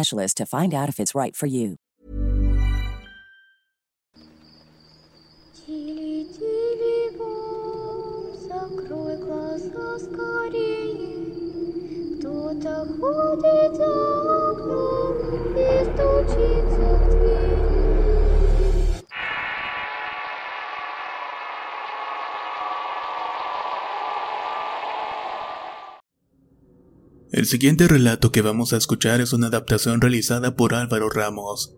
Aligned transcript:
to 0.00 0.46
find 0.46 0.72
out 0.74 0.88
if 0.88 0.98
it's 0.98 1.14
right 1.14 1.36
for 1.36 1.46
you. 1.46 1.76
Тили, 5.66 6.24
тили, 6.32 7.16
бом, 7.18 8.36
закрой 8.48 9.16
глаза 9.16 9.98
скорее. 9.98 11.16
Кто-то 12.18 12.86
ходит 12.98 13.76
за 13.76 14.50
окном 14.50 15.16
и 15.56 15.84
стучится 15.84 16.86
в 16.96 17.10
дверь. 17.10 17.19
El 27.31 27.45
siguiente 27.45 27.87
relato 27.87 28.33
que 28.33 28.41
vamos 28.41 28.73
a 28.73 28.77
escuchar 28.77 29.21
es 29.21 29.31
una 29.31 29.47
adaptación 29.47 30.01
realizada 30.01 30.57
por 30.57 30.75
Álvaro 30.75 31.09
Ramos. 31.09 31.73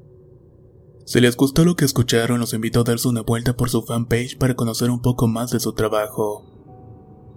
Si 1.06 1.22
les 1.22 1.38
gustó 1.38 1.64
lo 1.64 1.76
que 1.76 1.86
escucharon, 1.86 2.40
los 2.40 2.56
invito 2.56 2.80
a 2.80 2.84
darse 2.84 3.08
una 3.08 3.22
vuelta 3.22 3.56
por 3.56 3.70
su 3.70 3.84
fanpage 3.84 4.40
para 4.40 4.56
conocer 4.56 4.90
un 4.90 5.04
poco 5.04 5.28
más 5.28 5.52
de 5.52 5.60
su 5.60 5.74
trabajo. 5.74 6.44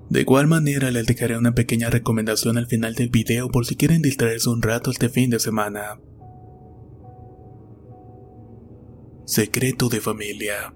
De 0.09 0.23
igual 0.23 0.47
manera, 0.47 0.91
les 0.91 1.05
dejaré 1.05 1.37
una 1.37 1.55
pequeña 1.55 1.91
recomendación 1.91 2.57
al 2.57 2.67
final 2.67 2.95
del 2.95 3.11
video 3.11 3.51
por 3.51 3.67
si 3.67 3.77
quieren 3.77 4.01
distraerse 4.01 4.49
un 4.49 4.63
rato 4.63 4.91
este 4.91 5.11
fin 5.11 5.29
de 5.29 5.39
semana. 5.39 6.01
Secreto 9.27 9.91
de 9.91 10.01
familia. 10.01 10.73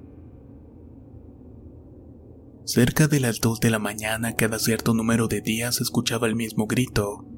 Cerca 2.67 3.09
de 3.09 3.21
las 3.21 3.41
2 3.41 3.61
de 3.61 3.71
la 3.71 3.79
mañana, 3.79 4.37
cada 4.37 4.59
cierto 4.59 4.93
número 4.93 5.27
de 5.27 5.41
días 5.41 5.81
escuchaba 5.81 6.27
el 6.27 6.37
mismo 6.37 6.67
grito. 6.67 7.30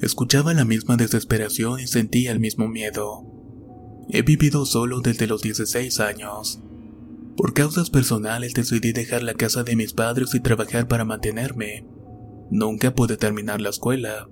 Escuchaba 0.00 0.52
la 0.52 0.66
misma 0.66 0.96
desesperación 0.96 1.80
y 1.80 1.86
sentía 1.86 2.30
el 2.30 2.38
mismo 2.38 2.68
miedo. 2.68 3.24
He 4.10 4.22
vivido 4.22 4.66
solo 4.66 5.00
desde 5.00 5.26
los 5.26 5.40
16 5.40 6.00
años. 6.00 6.60
Por 7.36 7.54
causas 7.54 7.88
personales 7.88 8.52
decidí 8.52 8.92
dejar 8.92 9.22
la 9.22 9.34
casa 9.34 9.64
de 9.64 9.74
mis 9.74 9.94
padres 9.94 10.34
y 10.34 10.40
trabajar 10.40 10.86
para 10.86 11.06
mantenerme. 11.06 11.86
Nunca 12.50 12.94
pude 12.94 13.16
terminar 13.16 13.62
la 13.62 13.70
escuela. 13.70 14.28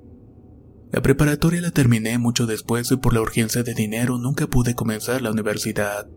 La 0.93 1.00
preparatoria 1.00 1.62
la 1.62 1.71
terminé 1.71 2.19
mucho 2.19 2.47
después 2.47 2.93
y 2.93 2.97
por 2.97 3.15
la 3.15 3.22
urgencia 3.22 3.62
de 3.62 3.75
dinero 3.75 4.19
nunca 4.19 4.47
pude 4.47 4.75
comenzar 4.75 5.22
la 5.22 5.33
universidad. 5.33 6.09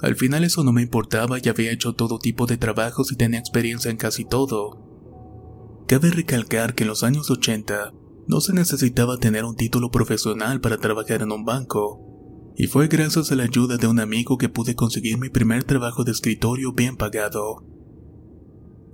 Al 0.00 0.16
final 0.16 0.44
eso 0.44 0.64
no 0.64 0.72
me 0.72 0.82
importaba 0.82 1.38
y 1.38 1.48
había 1.48 1.72
hecho 1.72 1.92
todo 1.92 2.18
tipo 2.18 2.46
de 2.46 2.56
trabajos 2.56 3.12
y 3.12 3.16
tenía 3.16 3.38
experiencia 3.38 3.90
en 3.90 3.98
casi 3.98 4.24
todo. 4.24 5.84
Cabe 5.86 6.10
recalcar 6.10 6.74
que 6.74 6.84
en 6.84 6.88
los 6.88 7.04
años 7.04 7.30
80 7.30 7.92
no 8.28 8.42
se 8.42 8.52
necesitaba 8.52 9.16
tener 9.16 9.44
un 9.46 9.56
título 9.56 9.90
profesional 9.90 10.60
para 10.60 10.76
trabajar 10.76 11.22
en 11.22 11.32
un 11.32 11.46
banco, 11.46 12.52
y 12.56 12.66
fue 12.66 12.86
gracias 12.86 13.32
a 13.32 13.36
la 13.36 13.44
ayuda 13.44 13.78
de 13.78 13.86
un 13.86 14.00
amigo 14.00 14.36
que 14.36 14.50
pude 14.50 14.74
conseguir 14.74 15.16
mi 15.16 15.30
primer 15.30 15.64
trabajo 15.64 16.04
de 16.04 16.12
escritorio 16.12 16.72
bien 16.72 16.96
pagado. 16.96 17.64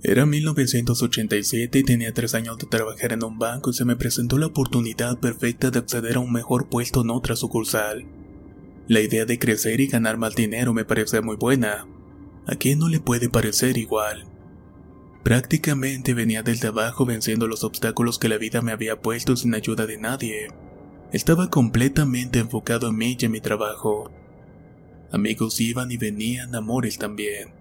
Era 0.03 0.25
1987 0.25 1.79
y 1.79 1.83
tenía 1.83 2.13
tres 2.13 2.33
años 2.33 2.57
de 2.59 2.67
trabajar 2.67 3.11
en 3.11 3.23
un 3.25 3.37
banco 3.37 3.71
y 3.71 3.73
se 3.73 3.85
me 3.85 3.97
presentó 3.97 4.37
la 4.37 4.45
oportunidad 4.45 5.19
perfecta 5.19 5.69
de 5.69 5.79
acceder 5.79 6.15
a 6.15 6.19
un 6.19 6.31
mejor 6.31 6.69
puesto 6.69 7.01
en 7.01 7.09
otra 7.09 7.35
sucursal. 7.35 8.05
La 8.87 9.01
idea 9.01 9.25
de 9.25 9.39
crecer 9.39 9.81
y 9.81 9.87
ganar 9.87 10.17
más 10.17 10.35
dinero 10.35 10.73
me 10.73 10.85
parece 10.85 11.19
muy 11.21 11.35
buena. 11.35 11.87
¿A 12.45 12.55
quién 12.55 12.79
no 12.79 12.87
le 12.87 12.99
puede 12.99 13.29
parecer 13.29 13.77
igual? 13.77 14.34
Prácticamente 15.25 16.13
venía 16.13 16.43
desde 16.43 16.67
abajo 16.67 17.03
venciendo 17.03 17.47
los 17.47 17.63
obstáculos 17.63 18.19
que 18.19 18.29
la 18.29 18.37
vida 18.37 18.61
me 18.61 18.71
había 18.71 19.01
puesto 19.01 19.35
sin 19.35 19.55
ayuda 19.55 19.87
de 19.87 19.97
nadie. 19.97 20.49
Estaba 21.11 21.49
completamente 21.49 22.37
enfocado 22.37 22.89
en 22.89 22.97
mí 22.97 23.17
y 23.19 23.25
en 23.25 23.31
mi 23.31 23.41
trabajo. 23.41 24.11
Amigos 25.11 25.59
iban 25.59 25.91
y 25.91 25.97
venían, 25.97 26.53
amores 26.53 26.99
también. 26.99 27.55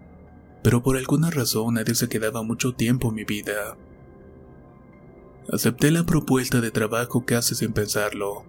Pero 0.62 0.82
por 0.82 0.98
alguna 0.98 1.30
razón 1.30 1.76
nadie 1.76 1.94
se 1.94 2.10
quedaba 2.10 2.42
mucho 2.42 2.74
tiempo 2.74 3.08
en 3.08 3.14
mi 3.14 3.24
vida. 3.24 3.78
Acepté 5.50 5.90
la 5.90 6.04
propuesta 6.04 6.60
de 6.60 6.70
trabajo 6.70 7.24
casi 7.24 7.54
sin 7.54 7.72
pensarlo. 7.72 8.44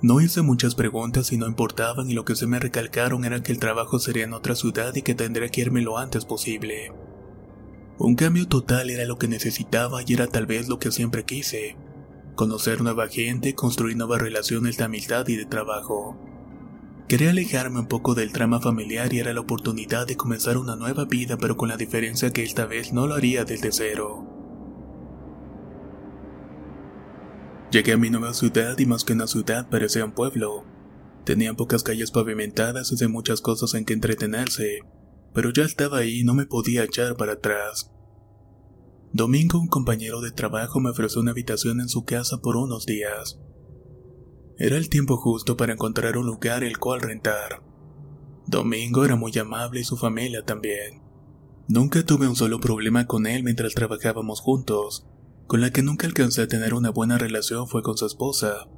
No 0.00 0.22
hice 0.22 0.40
muchas 0.40 0.74
preguntas 0.74 1.32
y 1.32 1.36
no 1.36 1.48
importaban 1.48 2.08
y 2.08 2.14
lo 2.14 2.24
que 2.24 2.34
se 2.34 2.46
me 2.46 2.58
recalcaron 2.58 3.26
era 3.26 3.42
que 3.42 3.52
el 3.52 3.58
trabajo 3.58 3.98
sería 3.98 4.24
en 4.24 4.32
otra 4.32 4.54
ciudad 4.54 4.94
y 4.94 5.02
que 5.02 5.14
tendría 5.14 5.50
que 5.50 5.60
irme 5.60 5.82
lo 5.82 5.98
antes 5.98 6.24
posible. 6.24 6.94
Un 8.00 8.14
cambio 8.14 8.46
total 8.46 8.90
era 8.90 9.04
lo 9.06 9.18
que 9.18 9.26
necesitaba 9.26 10.02
y 10.06 10.14
era 10.14 10.28
tal 10.28 10.46
vez 10.46 10.68
lo 10.68 10.78
que 10.78 10.92
siempre 10.92 11.24
quise. 11.24 11.76
Conocer 12.36 12.80
nueva 12.80 13.08
gente, 13.08 13.56
construir 13.56 13.96
nuevas 13.96 14.22
relaciones 14.22 14.76
de 14.76 14.84
amistad 14.84 15.26
y 15.26 15.34
de 15.34 15.46
trabajo. 15.46 16.16
Quería 17.08 17.30
alejarme 17.30 17.80
un 17.80 17.88
poco 17.88 18.14
del 18.14 18.32
trama 18.32 18.60
familiar 18.60 19.12
y 19.12 19.18
era 19.18 19.32
la 19.32 19.40
oportunidad 19.40 20.06
de 20.06 20.16
comenzar 20.16 20.58
una 20.58 20.76
nueva 20.76 21.06
vida 21.06 21.38
pero 21.38 21.56
con 21.56 21.68
la 21.68 21.76
diferencia 21.76 22.30
que 22.30 22.44
esta 22.44 22.66
vez 22.66 22.92
no 22.92 23.08
lo 23.08 23.14
haría 23.14 23.44
desde 23.44 23.72
cero. 23.72 24.24
Llegué 27.72 27.94
a 27.94 27.98
mi 27.98 28.10
nueva 28.10 28.32
ciudad 28.32 28.78
y 28.78 28.86
más 28.86 29.04
que 29.04 29.14
una 29.14 29.26
ciudad 29.26 29.68
parecía 29.68 30.04
un 30.04 30.12
pueblo. 30.12 30.64
Tenían 31.24 31.56
pocas 31.56 31.82
calles 31.82 32.12
pavimentadas 32.12 32.92
y 32.92 32.96
de 32.96 33.08
muchas 33.08 33.40
cosas 33.40 33.74
en 33.74 33.84
que 33.84 33.94
entretenerse, 33.94 34.82
pero 35.34 35.52
ya 35.52 35.64
estaba 35.64 35.98
ahí 35.98 36.20
y 36.20 36.24
no 36.24 36.34
me 36.34 36.46
podía 36.46 36.84
echar 36.84 37.16
para 37.16 37.34
atrás. 37.34 37.90
Domingo, 39.12 39.58
un 39.58 39.68
compañero 39.68 40.20
de 40.20 40.32
trabajo, 40.32 40.80
me 40.80 40.90
ofreció 40.90 41.20
una 41.20 41.30
habitación 41.30 41.80
en 41.80 41.88
su 41.88 42.04
casa 42.04 42.38
por 42.38 42.56
unos 42.56 42.84
días. 42.84 43.38
Era 44.58 44.76
el 44.76 44.88
tiempo 44.88 45.16
justo 45.16 45.56
para 45.56 45.72
encontrar 45.72 46.18
un 46.18 46.26
lugar 46.26 46.64
el 46.64 46.78
cual 46.78 47.00
rentar. 47.00 47.62
Domingo 48.46 49.04
era 49.04 49.16
muy 49.16 49.36
amable 49.38 49.80
y 49.80 49.84
su 49.84 49.96
familia 49.96 50.44
también. 50.44 51.02
Nunca 51.68 52.04
tuve 52.04 52.26
un 52.26 52.34
solo 52.34 52.60
problema 52.60 53.06
con 53.06 53.26
él 53.26 53.44
mientras 53.44 53.74
trabajábamos 53.74 54.40
juntos. 54.40 55.06
Con 55.46 55.60
la 55.60 55.70
que 55.70 55.82
nunca 55.82 56.06
alcancé 56.06 56.42
a 56.42 56.48
tener 56.48 56.74
una 56.74 56.90
buena 56.90 57.18
relación 57.18 57.68
fue 57.68 57.82
con 57.82 57.96
su 57.96 58.06
esposa. 58.06 58.68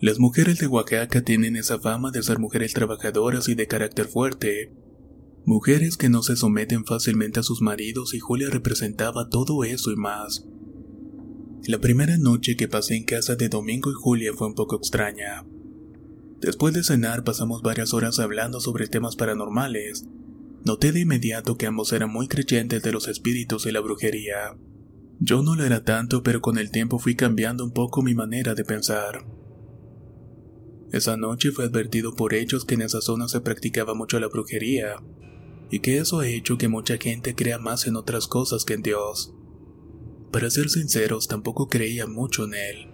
Las 0.00 0.18
mujeres 0.18 0.58
de 0.58 0.66
Oaxaca 0.66 1.22
tienen 1.22 1.56
esa 1.56 1.78
fama 1.78 2.10
de 2.10 2.22
ser 2.22 2.38
mujeres 2.38 2.74
trabajadoras 2.74 3.48
y 3.48 3.54
de 3.54 3.66
carácter 3.68 4.06
fuerte, 4.08 4.72
Mujeres 5.44 5.96
que 5.96 6.08
no 6.08 6.22
se 6.22 6.36
someten 6.36 6.84
fácilmente 6.84 7.40
a 7.40 7.42
sus 7.42 7.62
maridos 7.62 8.14
y 8.14 8.20
Julia 8.20 8.48
representaba 8.48 9.28
todo 9.28 9.64
eso 9.64 9.90
y 9.90 9.96
más. 9.96 10.46
La 11.66 11.80
primera 11.80 12.16
noche 12.16 12.56
que 12.56 12.68
pasé 12.68 12.96
en 12.96 13.04
casa 13.04 13.34
de 13.34 13.48
Domingo 13.48 13.90
y 13.90 13.94
Julia 13.94 14.32
fue 14.34 14.46
un 14.46 14.54
poco 14.54 14.76
extraña. 14.76 15.44
Después 16.40 16.74
de 16.74 16.84
cenar 16.84 17.24
pasamos 17.24 17.62
varias 17.62 17.92
horas 17.92 18.20
hablando 18.20 18.60
sobre 18.60 18.86
temas 18.86 19.16
paranormales. 19.16 20.04
Noté 20.64 20.92
de 20.92 21.00
inmediato 21.00 21.56
que 21.56 21.66
ambos 21.66 21.92
eran 21.92 22.12
muy 22.12 22.28
creyentes 22.28 22.82
de 22.82 22.92
los 22.92 23.08
espíritus 23.08 23.66
y 23.66 23.72
la 23.72 23.80
brujería. 23.80 24.56
Yo 25.18 25.42
no 25.42 25.56
lo 25.56 25.64
era 25.64 25.82
tanto, 25.82 26.22
pero 26.22 26.40
con 26.40 26.56
el 26.56 26.70
tiempo 26.70 27.00
fui 27.00 27.16
cambiando 27.16 27.64
un 27.64 27.72
poco 27.72 28.02
mi 28.02 28.14
manera 28.14 28.54
de 28.54 28.64
pensar. 28.64 29.26
Esa 30.92 31.16
noche 31.16 31.50
fue 31.50 31.64
advertido 31.64 32.14
por 32.14 32.32
ellos 32.32 32.64
que 32.64 32.74
en 32.74 32.82
esa 32.82 33.00
zona 33.00 33.26
se 33.26 33.40
practicaba 33.40 33.94
mucho 33.94 34.20
la 34.20 34.28
brujería, 34.28 34.96
y 35.72 35.80
que 35.80 35.96
eso 35.96 36.20
ha 36.20 36.28
hecho 36.28 36.58
que 36.58 36.68
mucha 36.68 36.98
gente 36.98 37.34
crea 37.34 37.58
más 37.58 37.86
en 37.86 37.96
otras 37.96 38.26
cosas 38.26 38.66
que 38.66 38.74
en 38.74 38.82
Dios. 38.82 39.32
Para 40.30 40.50
ser 40.50 40.68
sinceros, 40.68 41.28
tampoco 41.28 41.68
creía 41.68 42.06
mucho 42.06 42.44
en 42.44 42.52
él. 42.52 42.90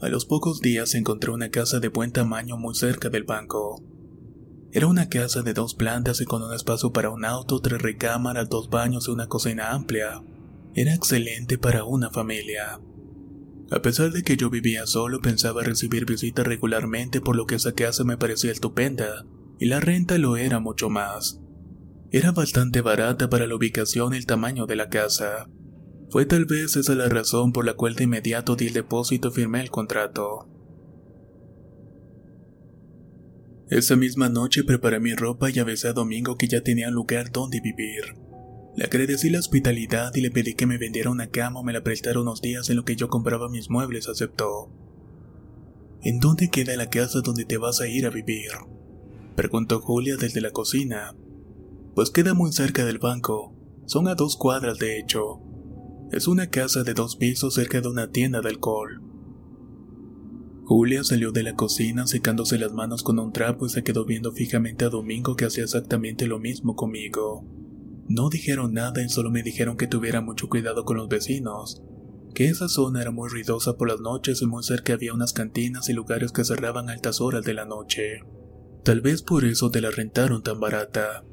A 0.00 0.08
los 0.08 0.26
pocos 0.26 0.60
días 0.60 0.96
encontré 0.96 1.30
una 1.30 1.50
casa 1.50 1.78
de 1.78 1.90
buen 1.90 2.10
tamaño 2.10 2.56
muy 2.56 2.74
cerca 2.74 3.08
del 3.08 3.22
banco. 3.22 3.84
Era 4.72 4.88
una 4.88 5.08
casa 5.08 5.42
de 5.42 5.54
dos 5.54 5.76
plantas 5.76 6.20
y 6.20 6.24
con 6.24 6.42
un 6.42 6.52
espacio 6.52 6.92
para 6.92 7.10
un 7.10 7.24
auto, 7.24 7.60
tres 7.60 7.80
recámaras, 7.80 8.48
dos 8.48 8.68
baños 8.68 9.06
y 9.06 9.12
una 9.12 9.28
cocina 9.28 9.70
amplia. 9.70 10.24
Era 10.74 10.92
excelente 10.92 11.56
para 11.56 11.84
una 11.84 12.10
familia. 12.10 12.80
A 13.70 13.80
pesar 13.80 14.10
de 14.10 14.24
que 14.24 14.36
yo 14.36 14.50
vivía 14.50 14.86
solo, 14.86 15.20
pensaba 15.20 15.62
recibir 15.62 16.04
visitas 16.04 16.44
regularmente 16.44 17.20
por 17.20 17.36
lo 17.36 17.46
que 17.46 17.54
esa 17.54 17.74
casa 17.74 18.02
me 18.02 18.16
parecía 18.16 18.50
estupenda, 18.50 19.24
y 19.58 19.66
la 19.66 19.80
renta 19.80 20.18
lo 20.18 20.36
era 20.36 20.60
mucho 20.60 20.88
más. 20.88 21.40
Era 22.10 22.32
bastante 22.32 22.80
barata 22.80 23.28
para 23.28 23.46
la 23.46 23.54
ubicación 23.54 24.14
y 24.14 24.16
el 24.16 24.26
tamaño 24.26 24.66
de 24.66 24.76
la 24.76 24.88
casa. 24.88 25.48
Fue 26.10 26.24
tal 26.24 26.46
vez 26.46 26.76
esa 26.76 26.94
la 26.94 27.08
razón 27.08 27.52
por 27.52 27.66
la 27.66 27.74
cual 27.74 27.94
de 27.94 28.04
inmediato 28.04 28.56
di 28.56 28.68
el 28.68 28.72
depósito 28.72 29.28
y 29.28 29.32
firmé 29.32 29.60
el 29.60 29.70
contrato. 29.70 30.48
Esa 33.68 33.96
misma 33.96 34.30
noche 34.30 34.64
preparé 34.64 34.98
mi 35.00 35.14
ropa 35.14 35.50
y 35.50 35.58
avisé 35.58 35.88
a 35.88 35.92
Domingo 35.92 36.38
que 36.38 36.48
ya 36.48 36.62
tenía 36.62 36.88
un 36.88 36.94
lugar 36.94 37.30
donde 37.30 37.60
vivir. 37.60 38.02
Le 38.74 38.84
agradecí 38.84 39.28
la 39.28 39.40
hospitalidad 39.40 40.14
y 40.14 40.22
le 40.22 40.30
pedí 40.30 40.54
que 40.54 40.66
me 40.66 40.78
vendiera 40.78 41.10
una 41.10 41.26
cama 41.26 41.60
o 41.60 41.64
me 41.64 41.74
la 41.74 41.82
prestara 41.82 42.20
unos 42.20 42.40
días 42.40 42.70
en 42.70 42.76
lo 42.76 42.84
que 42.84 42.96
yo 42.96 43.08
compraba 43.08 43.50
mis 43.50 43.68
muebles, 43.68 44.08
aceptó. 44.08 44.72
¿En 46.00 46.20
dónde 46.20 46.48
queda 46.48 46.76
la 46.76 46.88
casa 46.88 47.20
donde 47.20 47.44
te 47.44 47.58
vas 47.58 47.82
a 47.82 47.88
ir 47.88 48.06
a 48.06 48.10
vivir? 48.10 48.52
Preguntó 49.38 49.80
Julia 49.80 50.16
desde 50.16 50.40
la 50.40 50.50
cocina. 50.50 51.14
Pues 51.94 52.10
queda 52.10 52.34
muy 52.34 52.50
cerca 52.50 52.84
del 52.84 52.98
banco. 52.98 53.54
Son 53.86 54.08
a 54.08 54.16
dos 54.16 54.36
cuadras 54.36 54.78
de 54.78 54.98
hecho. 54.98 55.38
Es 56.10 56.26
una 56.26 56.50
casa 56.50 56.82
de 56.82 56.92
dos 56.92 57.14
pisos 57.14 57.54
cerca 57.54 57.80
de 57.80 57.86
una 57.86 58.10
tienda 58.10 58.40
de 58.40 58.48
alcohol. 58.48 59.00
Julia 60.64 61.04
salió 61.04 61.30
de 61.30 61.44
la 61.44 61.54
cocina 61.54 62.08
secándose 62.08 62.58
las 62.58 62.72
manos 62.72 63.04
con 63.04 63.20
un 63.20 63.32
trapo 63.32 63.66
y 63.66 63.68
se 63.68 63.84
quedó 63.84 64.04
viendo 64.04 64.32
fijamente 64.32 64.86
a 64.86 64.88
Domingo 64.88 65.36
que 65.36 65.44
hacía 65.44 65.62
exactamente 65.62 66.26
lo 66.26 66.40
mismo 66.40 66.74
conmigo. 66.74 67.46
No 68.08 68.30
dijeron 68.30 68.72
nada 68.72 69.04
y 69.04 69.08
solo 69.08 69.30
me 69.30 69.44
dijeron 69.44 69.76
que 69.76 69.86
tuviera 69.86 70.20
mucho 70.20 70.48
cuidado 70.48 70.84
con 70.84 70.96
los 70.96 71.06
vecinos, 71.06 71.80
que 72.34 72.48
esa 72.48 72.68
zona 72.68 73.02
era 73.02 73.12
muy 73.12 73.28
ruidosa 73.28 73.76
por 73.76 73.86
las 73.86 74.00
noches 74.00 74.42
y 74.42 74.46
muy 74.46 74.64
cerca 74.64 74.94
había 74.94 75.14
unas 75.14 75.32
cantinas 75.32 75.88
y 75.88 75.92
lugares 75.92 76.32
que 76.32 76.44
cerraban 76.44 76.88
a 76.88 76.92
altas 76.94 77.20
horas 77.20 77.44
de 77.44 77.54
la 77.54 77.66
noche. 77.66 78.22
Tal 78.84 79.00
vez 79.00 79.22
por 79.22 79.44
eso 79.44 79.70
te 79.70 79.80
la 79.80 79.90
rentaron 79.90 80.42
tan 80.42 80.60
barata, 80.60 81.24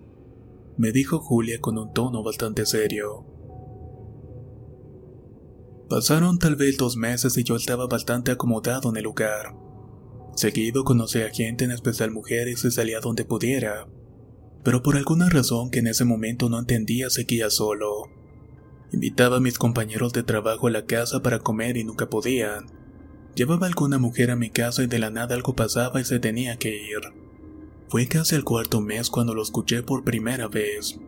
me 0.78 0.92
dijo 0.92 1.20
Julia 1.20 1.60
con 1.62 1.78
un 1.78 1.94
tono 1.94 2.24
bastante 2.24 2.66
serio. 2.66 3.26
Pasaron 5.90 6.40
tal 6.40 6.56
vez 6.56 6.78
dos 6.78 6.98
meses 6.98 7.38
y 7.38 7.44
yo 7.44 7.56
estaba 7.56 7.88
bastante 7.88 8.32
acomodado 8.32 8.90
en 8.90 8.98
el 8.98 9.04
lugar. 9.04 9.56
Seguido 10.36 10.84
conocí 10.84 11.22
a 11.22 11.30
gente, 11.30 11.64
en 11.64 11.72
especial 11.72 12.12
mujeres, 12.12 12.66
y 12.66 12.72
salía 12.72 13.00
donde 13.00 13.24
pudiera 13.24 13.88
pero 14.66 14.82
por 14.82 14.98
alguna 14.98 15.30
razón 15.30 15.70
que 15.70 15.78
en 15.78 15.86
ese 15.86 16.06
momento 16.06 16.50
no 16.50 16.58
entendía 16.58 17.12
seguía 17.12 17.52
solo. 17.52 18.10
Invitaba 18.92 19.38
a 19.38 19.40
mis 19.40 19.60
compañeros 19.60 20.12
de 20.12 20.24
trabajo 20.24 20.66
a 20.66 20.72
la 20.72 20.86
casa 20.86 21.22
para 21.22 21.38
comer 21.38 21.78
y 21.78 21.84
nunca 21.84 22.10
podían. 22.10 22.66
Llevaba 23.36 23.68
alguna 23.68 24.00
mujer 24.00 24.32
a 24.32 24.36
mi 24.36 24.50
casa 24.50 24.82
y 24.82 24.88
de 24.88 24.98
la 24.98 25.12
nada 25.12 25.36
algo 25.36 25.56
pasaba 25.56 26.02
y 26.02 26.04
se 26.04 26.18
tenía 26.18 26.58
que 26.58 26.70
ir. 26.70 27.25
Fue 27.96 28.10
casi 28.10 28.36
el 28.36 28.44
cuarto 28.44 28.82
mes 28.82 29.10
cuando 29.10 29.34
lo 29.34 29.42
escuché 29.42 29.82
por 29.82 30.04
primera 30.04 30.50
vez. 30.50 31.00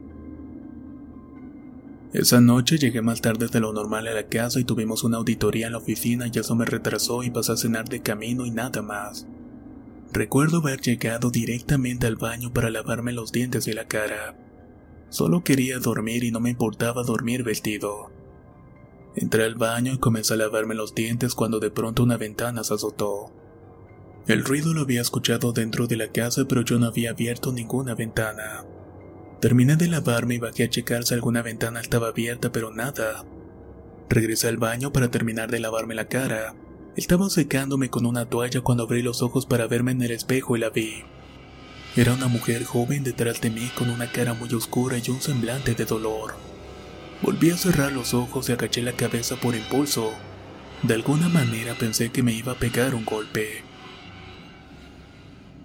Esa 2.13 2.39
noche 2.39 2.77
llegué 2.77 3.01
más 3.01 3.19
tarde 3.19 3.47
de 3.47 3.59
lo 3.59 3.73
normal 3.73 4.07
a 4.07 4.13
la 4.13 4.27
casa 4.27 4.61
y 4.61 4.63
tuvimos 4.63 5.03
una 5.03 5.17
auditoría 5.17 5.65
en 5.65 5.73
la 5.73 5.79
oficina 5.79 6.27
y 6.31 6.39
eso 6.39 6.55
me 6.55 6.63
retrasó 6.63 7.23
y 7.23 7.29
pasé 7.29 7.51
a 7.51 7.57
cenar 7.57 7.89
de 7.89 8.01
camino 8.01 8.45
y 8.45 8.51
nada 8.51 8.81
más. 8.81 9.27
Recuerdo 10.13 10.59
haber 10.59 10.79
llegado 10.79 11.29
directamente 11.29 12.07
al 12.07 12.15
baño 12.15 12.53
para 12.53 12.69
lavarme 12.69 13.11
los 13.11 13.33
dientes 13.33 13.67
y 13.67 13.73
la 13.73 13.89
cara. 13.89 14.37
Solo 15.09 15.43
quería 15.43 15.79
dormir 15.79 16.23
y 16.23 16.31
no 16.31 16.39
me 16.39 16.51
importaba 16.51 17.03
dormir 17.03 17.43
vestido. 17.43 18.11
Entré 19.13 19.43
al 19.43 19.55
baño 19.55 19.91
y 19.91 19.97
comencé 19.97 20.35
a 20.35 20.37
lavarme 20.37 20.73
los 20.73 20.95
dientes 20.95 21.35
cuando 21.35 21.59
de 21.59 21.69
pronto 21.69 22.03
una 22.03 22.15
ventana 22.15 22.63
se 22.63 22.75
azotó. 22.75 23.33
El 24.27 24.43
ruido 24.43 24.73
lo 24.73 24.81
había 24.81 25.01
escuchado 25.01 25.53
dentro 25.53 25.87
de 25.87 25.97
la 25.97 26.07
casa 26.07 26.45
pero 26.47 26.61
yo 26.61 26.79
no 26.79 26.87
había 26.87 27.11
abierto 27.11 27.51
ninguna 27.51 27.95
ventana. 27.95 28.65
Terminé 29.39 29.75
de 29.75 29.87
lavarme 29.87 30.35
y 30.35 30.39
bajé 30.39 30.63
a 30.63 30.69
checar 30.69 31.03
si 31.03 31.13
alguna 31.13 31.41
ventana 31.41 31.79
estaba 31.79 32.07
abierta 32.09 32.51
pero 32.51 32.71
nada. 32.71 33.25
Regresé 34.09 34.47
al 34.47 34.57
baño 34.57 34.91
para 34.91 35.11
terminar 35.11 35.51
de 35.51 35.59
lavarme 35.59 35.95
la 35.95 36.07
cara 36.07 36.55
estaba 36.97 37.29
secándome 37.29 37.91
con 37.91 38.07
una 38.07 38.25
toalla 38.25 38.61
cuando 38.61 38.85
abrí 38.85 39.03
los 39.03 39.21
ojos 39.21 39.45
para 39.45 39.67
verme 39.67 39.91
en 39.91 40.01
el 40.01 40.09
espejo 40.09 40.57
y 40.57 40.59
la 40.59 40.71
vi. 40.71 41.03
Era 41.95 42.13
una 42.13 42.27
mujer 42.27 42.63
joven 42.63 43.03
detrás 43.03 43.39
de 43.39 43.51
mí 43.51 43.69
con 43.77 43.91
una 43.91 44.11
cara 44.11 44.33
muy 44.33 44.51
oscura 44.55 44.97
y 44.97 45.11
un 45.11 45.21
semblante 45.21 45.75
de 45.75 45.85
dolor. 45.85 46.33
Volví 47.21 47.51
a 47.51 47.57
cerrar 47.57 47.91
los 47.91 48.15
ojos 48.15 48.49
y 48.49 48.51
agaché 48.51 48.81
la 48.81 48.93
cabeza 48.93 49.35
por 49.35 49.55
impulso. 49.55 50.11
De 50.81 50.95
alguna 50.95 51.29
manera 51.29 51.75
pensé 51.75 52.11
que 52.11 52.23
me 52.23 52.33
iba 52.33 52.53
a 52.53 52.59
pegar 52.59 52.95
un 52.95 53.05
golpe. 53.05 53.63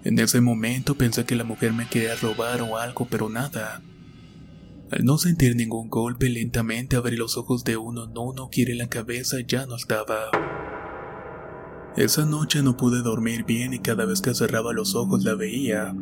En 0.03 0.19
ese 0.19 0.41
momento 0.41 0.95
pensé 0.95 1.25
que 1.25 1.35
la 1.35 1.45
mujer 1.45 1.71
me 1.71 1.87
quería 1.87 2.15
robar 2.15 2.61
o 2.61 2.77
algo, 2.77 3.07
pero 3.09 3.29
nada. 3.29 3.81
Al 4.91 5.05
no 5.05 5.17
sentir 5.17 5.55
ningún 5.55 5.89
golpe, 5.89 6.29
lentamente 6.29 6.97
abrí 6.97 7.15
los 7.15 7.37
ojos 7.37 7.63
de 7.63 7.77
uno 7.77 8.03
en 8.03 8.17
uno, 8.17 8.49
giré 8.51 8.75
la 8.75 8.89
cabeza 8.89 9.37
ya 9.47 9.65
no 9.65 9.75
estaba. 9.75 10.29
Esa 11.95 12.25
noche 12.25 12.61
no 12.63 12.75
pude 12.75 13.01
dormir 13.01 13.45
bien 13.45 13.73
y 13.73 13.79
cada 13.79 14.05
vez 14.05 14.21
que 14.21 14.33
cerraba 14.33 14.73
los 14.73 14.93
ojos 14.93 15.23
la 15.23 15.35
veía. 15.35 15.95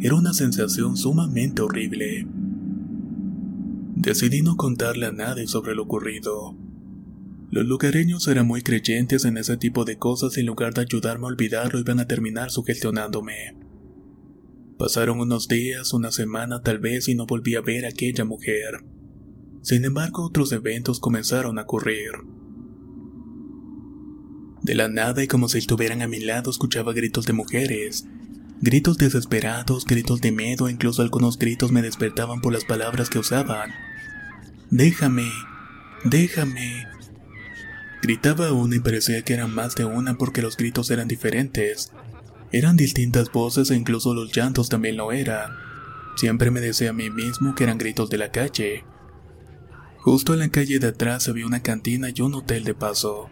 Era 0.00 0.14
una 0.14 0.32
sensación 0.32 0.96
sumamente 0.96 1.60
horrible. 1.62 2.26
Decidí 3.96 4.40
no 4.42 4.56
contarle 4.56 5.06
a 5.06 5.12
nadie 5.12 5.46
sobre 5.46 5.74
lo 5.74 5.82
ocurrido. 5.82 6.56
Los 7.52 7.66
lugareños 7.66 8.26
eran 8.28 8.46
muy 8.46 8.62
creyentes 8.62 9.26
en 9.26 9.36
ese 9.36 9.58
tipo 9.58 9.84
de 9.84 9.98
cosas 9.98 10.38
y 10.38 10.40
en 10.40 10.46
lugar 10.46 10.72
de 10.72 10.80
ayudarme 10.80 11.26
a 11.26 11.28
olvidarlo 11.28 11.78
iban 11.78 12.00
a 12.00 12.06
terminar 12.06 12.50
sugestionándome. 12.50 13.58
Pasaron 14.78 15.20
unos 15.20 15.48
días, 15.48 15.92
una 15.92 16.12
semana 16.12 16.62
tal 16.62 16.78
vez 16.78 17.08
y 17.08 17.14
no 17.14 17.26
volví 17.26 17.54
a 17.54 17.60
ver 17.60 17.84
a 17.84 17.90
aquella 17.90 18.24
mujer. 18.24 18.86
Sin 19.60 19.84
embargo, 19.84 20.24
otros 20.24 20.50
eventos 20.52 20.98
comenzaron 20.98 21.58
a 21.58 21.64
ocurrir. 21.64 22.12
De 24.62 24.74
la 24.74 24.88
nada 24.88 25.22
y 25.22 25.26
como 25.26 25.50
si 25.50 25.58
estuvieran 25.58 26.00
a 26.00 26.08
mi 26.08 26.20
lado 26.20 26.50
escuchaba 26.50 26.94
gritos 26.94 27.26
de 27.26 27.34
mujeres. 27.34 28.06
Gritos 28.62 28.96
desesperados, 28.96 29.84
gritos 29.84 30.22
de 30.22 30.32
miedo, 30.32 30.70
incluso 30.70 31.02
algunos 31.02 31.38
gritos 31.38 31.70
me 31.70 31.82
despertaban 31.82 32.40
por 32.40 32.54
las 32.54 32.64
palabras 32.64 33.10
que 33.10 33.18
usaban. 33.18 33.72
Déjame, 34.70 35.28
déjame. 36.04 36.91
Gritaba 38.02 38.52
una 38.52 38.74
y 38.74 38.80
parecía 38.80 39.22
que 39.22 39.34
eran 39.34 39.54
más 39.54 39.76
de 39.76 39.84
una 39.84 40.14
porque 40.14 40.42
los 40.42 40.56
gritos 40.56 40.90
eran 40.90 41.06
diferentes. 41.06 41.92
Eran 42.50 42.76
distintas 42.76 43.30
voces 43.30 43.70
e 43.70 43.76
incluso 43.76 44.12
los 44.12 44.36
llantos 44.36 44.68
también 44.68 44.96
lo 44.96 45.12
eran. 45.12 45.52
Siempre 46.16 46.50
me 46.50 46.60
decía 46.60 46.90
a 46.90 46.92
mí 46.92 47.10
mismo 47.10 47.54
que 47.54 47.62
eran 47.62 47.78
gritos 47.78 48.10
de 48.10 48.18
la 48.18 48.32
calle. 48.32 48.84
Justo 49.98 50.32
en 50.32 50.40
la 50.40 50.48
calle 50.48 50.80
de 50.80 50.88
atrás 50.88 51.28
había 51.28 51.46
una 51.46 51.62
cantina 51.62 52.08
y 52.12 52.20
un 52.22 52.34
hotel 52.34 52.64
de 52.64 52.74
paso. 52.74 53.30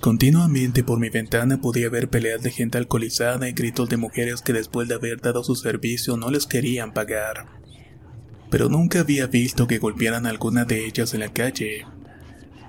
Continuamente 0.00 0.82
por 0.82 0.98
mi 0.98 1.08
ventana 1.08 1.60
podía 1.60 1.88
ver 1.88 2.08
peleas 2.08 2.42
de 2.42 2.50
gente 2.50 2.78
alcoholizada 2.78 3.48
y 3.48 3.52
gritos 3.52 3.88
de 3.88 3.96
mujeres 3.96 4.42
que 4.42 4.52
después 4.52 4.88
de 4.88 4.96
haber 4.96 5.20
dado 5.20 5.44
su 5.44 5.54
servicio 5.54 6.16
no 6.16 6.30
les 6.32 6.46
querían 6.46 6.92
pagar. 6.92 7.46
Pero 8.50 8.68
nunca 8.68 9.00
había 9.00 9.28
visto 9.28 9.68
que 9.68 9.78
golpearan 9.78 10.26
a 10.26 10.30
alguna 10.30 10.64
de 10.64 10.86
ellas 10.86 11.14
en 11.14 11.20
la 11.20 11.32
calle. 11.32 11.86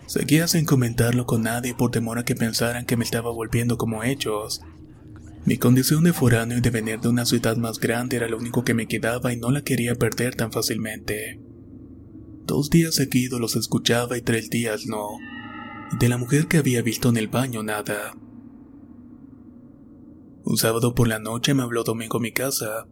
Seguía 0.07 0.47
sin 0.47 0.63
comentarlo 0.63 1.25
con 1.25 1.43
nadie 1.43 1.75
por 1.75 1.91
temor 1.91 2.17
a 2.17 2.23
que 2.23 2.33
pensaran 2.33 2.85
que 2.85 2.95
me 2.95 3.03
estaba 3.03 3.29
volviendo 3.29 3.77
como 3.77 4.03
ellos. 4.03 4.61
Mi 5.45 5.57
condición 5.57 6.05
de 6.05 6.13
foráneo 6.13 6.57
y 6.57 6.61
de 6.61 6.69
venir 6.69 7.01
de 7.01 7.09
una 7.09 7.25
ciudad 7.25 7.57
más 7.57 7.77
grande 7.79 8.15
era 8.15 8.29
lo 8.29 8.37
único 8.37 8.63
que 8.63 8.73
me 8.73 8.87
quedaba 8.87 9.33
y 9.33 9.37
no 9.37 9.51
la 9.51 9.63
quería 9.63 9.95
perder 9.95 10.35
tan 10.35 10.53
fácilmente. 10.53 11.41
Dos 12.45 12.69
días 12.69 12.95
seguidos 12.95 13.41
los 13.41 13.57
escuchaba 13.57 14.17
y 14.17 14.21
tres 14.21 14.49
días 14.49 14.85
no. 14.87 15.07
De 15.99 16.07
la 16.07 16.17
mujer 16.17 16.47
que 16.47 16.57
había 16.57 16.81
visto 16.81 17.09
en 17.09 17.17
el 17.17 17.27
baño 17.27 17.61
nada. 17.61 18.13
Un 20.43 20.55
sábado 20.55 20.95
por 20.95 21.09
la 21.09 21.19
noche 21.19 21.53
me 21.53 21.63
habló 21.63 21.83
Domingo 21.83 22.17
a 22.17 22.21
mi 22.21 22.31
casa. 22.31 22.87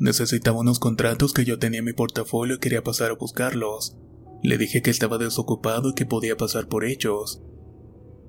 Necesitaba 0.00 0.58
unos 0.58 0.80
contratos 0.80 1.32
que 1.32 1.44
yo 1.44 1.60
tenía 1.60 1.78
en 1.78 1.84
mi 1.84 1.92
portafolio 1.92 2.56
y 2.56 2.58
quería 2.58 2.82
pasar 2.82 3.12
a 3.12 3.14
buscarlos. 3.14 3.96
Le 4.42 4.58
dije 4.58 4.82
que 4.82 4.90
estaba 4.90 5.18
desocupado 5.18 5.90
y 5.90 5.94
que 5.94 6.06
podía 6.06 6.36
pasar 6.36 6.68
por 6.68 6.84
ellos. 6.84 7.42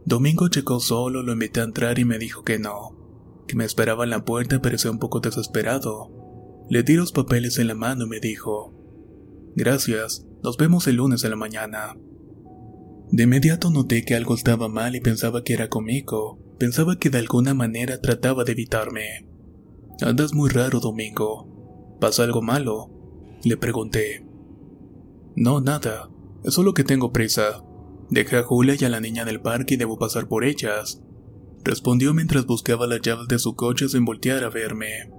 Domingo 0.06 0.48
checó 0.48 0.80
solo, 0.80 1.22
lo 1.22 1.34
invité 1.34 1.62
a 1.62 1.66
entrar 1.66 2.00
y 2.00 2.06
me 2.06 2.18
dijo 2.18 2.44
que 2.44 2.60
no, 2.60 3.44
que 3.48 3.56
me 3.56 3.66
esperaba 3.66 4.04
en 4.04 4.10
la 4.10 4.26
puerta 4.26 4.56
y 4.56 4.60
parecía 4.60 4.92
un 4.92 5.00
poco 5.00 5.20
desesperado. 5.20 6.66
Le 6.70 6.84
di 6.84 6.94
los 6.94 7.12
papeles 7.12 7.60
en 7.60 7.68
la 7.68 7.76
mano 7.76 8.06
y 8.06 8.10
me 8.10 8.20
dijo, 8.20 8.74
Gracias, 9.56 10.26
nos 10.44 10.58
vemos 10.58 10.88
el 10.88 10.96
lunes 10.96 11.24
en 11.24 11.32
la 11.32 11.36
mañana. 11.36 11.98
De 13.12 13.24
inmediato 13.24 13.70
noté 13.70 14.04
que 14.04 14.16
algo 14.16 14.36
estaba 14.36 14.68
mal 14.68 14.96
y 14.96 15.02
pensaba 15.02 15.44
que 15.44 15.54
era 15.54 15.70
conmigo, 15.70 16.40
Pensaba 16.58 16.98
que 16.98 17.12
de 17.12 17.20
alguna 17.20 17.54
manera 17.54 18.02
trataba 18.02 18.44
de 18.44 18.54
evitarme. 18.54 19.28
Andas 20.02 20.34
muy 20.34 20.50
raro, 20.50 20.80
Domingo. 20.80 21.98
¿Pasa 22.00 22.24
algo 22.24 22.42
malo? 22.42 22.90
Le 23.44 23.58
pregunté. 23.58 24.27
No, 25.40 25.62
nada. 25.62 26.10
Solo 26.46 26.74
que 26.74 26.84
tengo 26.84 27.14
prisa. 27.14 27.64
Dejé 28.10 28.38
a 28.38 28.44
Julia 28.44 28.76
y 28.80 28.84
a 28.86 28.90
la 28.90 29.00
niña 29.00 29.22
en 29.22 29.28
el 29.28 29.40
parque 29.40 29.76
y 29.76 29.78
debo 29.78 30.00
pasar 30.00 30.28
por 30.28 30.44
ellas. 30.44 31.04
Respondió 31.64 32.16
mientras 32.16 32.48
buscaba 32.48 32.88
las 32.88 33.02
llaves 33.02 33.28
de 33.28 33.38
su 33.38 33.56
coche 33.56 33.88
sin 33.88 34.04
voltear 34.04 34.44
a 34.44 34.50
verme. 34.50 35.12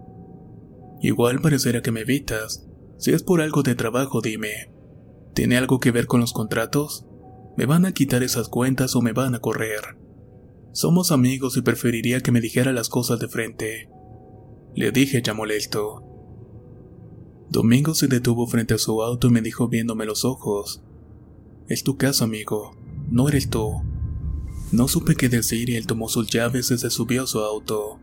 Igual 1.01 1.41
parecerá 1.41 1.83
que 1.83 1.93
me 1.93 2.01
evitas. 2.01 2.67
Si 2.97 3.13
es 3.13 3.23
por 3.23 3.41
algo 3.41 3.63
de 3.63 3.77
trabajo, 3.77 4.21
dime. 4.21 4.73
¿Tiene 5.35 5.57
algo 5.57 5.79
que 5.79 5.93
ver 5.93 6.07
con 6.07 6.21
los 6.21 6.33
contratos? 6.33 7.07
¿Me 7.57 7.67
van 7.67 7.87
a 7.87 7.93
quitar 7.93 8.25
esas 8.25 8.49
cuentas 8.49 8.97
o 8.97 9.03
me 9.03 9.13
van 9.13 9.37
a 9.37 9.39
correr? 9.39 9.99
Somos 10.73 11.13
amigos 11.13 11.57
y 11.57 11.63
preferiría 11.63 12.23
que 12.23 12.33
me 12.33 12.41
dijera 12.41 12.73
las 12.73 12.89
cosas 12.89 13.21
de 13.21 13.29
frente. 13.29 13.89
Le 14.75 14.91
dije 14.91 15.23
ya 15.23 15.33
molesto. 15.33 16.08
Domingo 17.51 17.95
se 17.95 18.09
detuvo 18.09 18.47
frente 18.47 18.75
a 18.75 18.79
su 18.79 19.03
auto 19.03 19.29
y 19.29 19.31
me 19.31 19.41
dijo 19.41 19.69
viéndome 19.69 20.05
los 20.05 20.27
ojos. 20.27 20.83
Es 21.67 21.83
tu 21.83 21.97
casa, 21.97 22.25
amigo. 22.25 22.77
No 23.11 23.29
eres 23.29 23.49
tú. 23.49 23.83
No 24.71 24.87
supe 24.87 25.15
qué 25.15 25.31
decir 25.31 25.71
y 25.71 25.77
él 25.77 25.87
tomó 25.87 26.11
sus 26.11 26.29
llaves 26.29 26.71
y 26.71 26.77
se 26.77 26.91
subió 26.91 27.23
a 27.23 27.27
su 27.27 27.39
auto. 27.39 27.99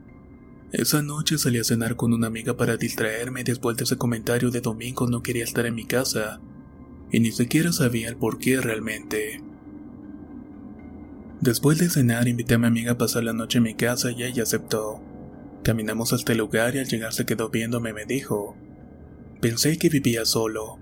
Esa 0.71 1.03
noche 1.03 1.37
salí 1.37 1.59
a 1.59 1.63
cenar 1.63 1.95
con 1.95 2.11
una 2.11 2.25
amiga 2.25 2.57
para 2.57 2.75
distraerme 2.75 3.41
y 3.41 3.43
después 3.43 3.77
de 3.77 3.83
ese 3.83 3.97
comentario 3.97 4.49
de 4.49 4.61
Domingo 4.61 5.07
no 5.07 5.21
quería 5.21 5.43
estar 5.43 5.67
en 5.67 5.75
mi 5.75 5.85
casa. 5.85 6.41
Y 7.11 7.19
ni 7.19 7.31
siquiera 7.31 7.71
sabía 7.71 8.09
el 8.09 8.17
por 8.17 8.39
qué 8.39 8.59
realmente. 8.59 9.43
Después 11.39 11.77
de 11.77 11.91
cenar 11.91 12.27
invité 12.27 12.55
a 12.55 12.57
mi 12.57 12.65
amiga 12.65 12.93
a 12.93 12.97
pasar 12.97 13.23
la 13.23 13.33
noche 13.33 13.59
en 13.59 13.65
mi 13.65 13.75
casa 13.75 14.11
y 14.11 14.23
ella 14.23 14.41
aceptó. 14.41 14.99
Caminamos 15.63 16.13
hasta 16.13 16.31
el 16.31 16.39
lugar 16.39 16.75
y 16.75 16.79
al 16.79 16.87
llegar 16.87 17.13
se 17.13 17.27
quedó 17.27 17.49
viéndome 17.49 17.91
y 17.91 17.93
me 17.93 18.05
dijo, 18.05 18.55
pensé 19.47 19.77
que 19.77 19.89
vivía 19.89 20.25
solo. 20.25 20.79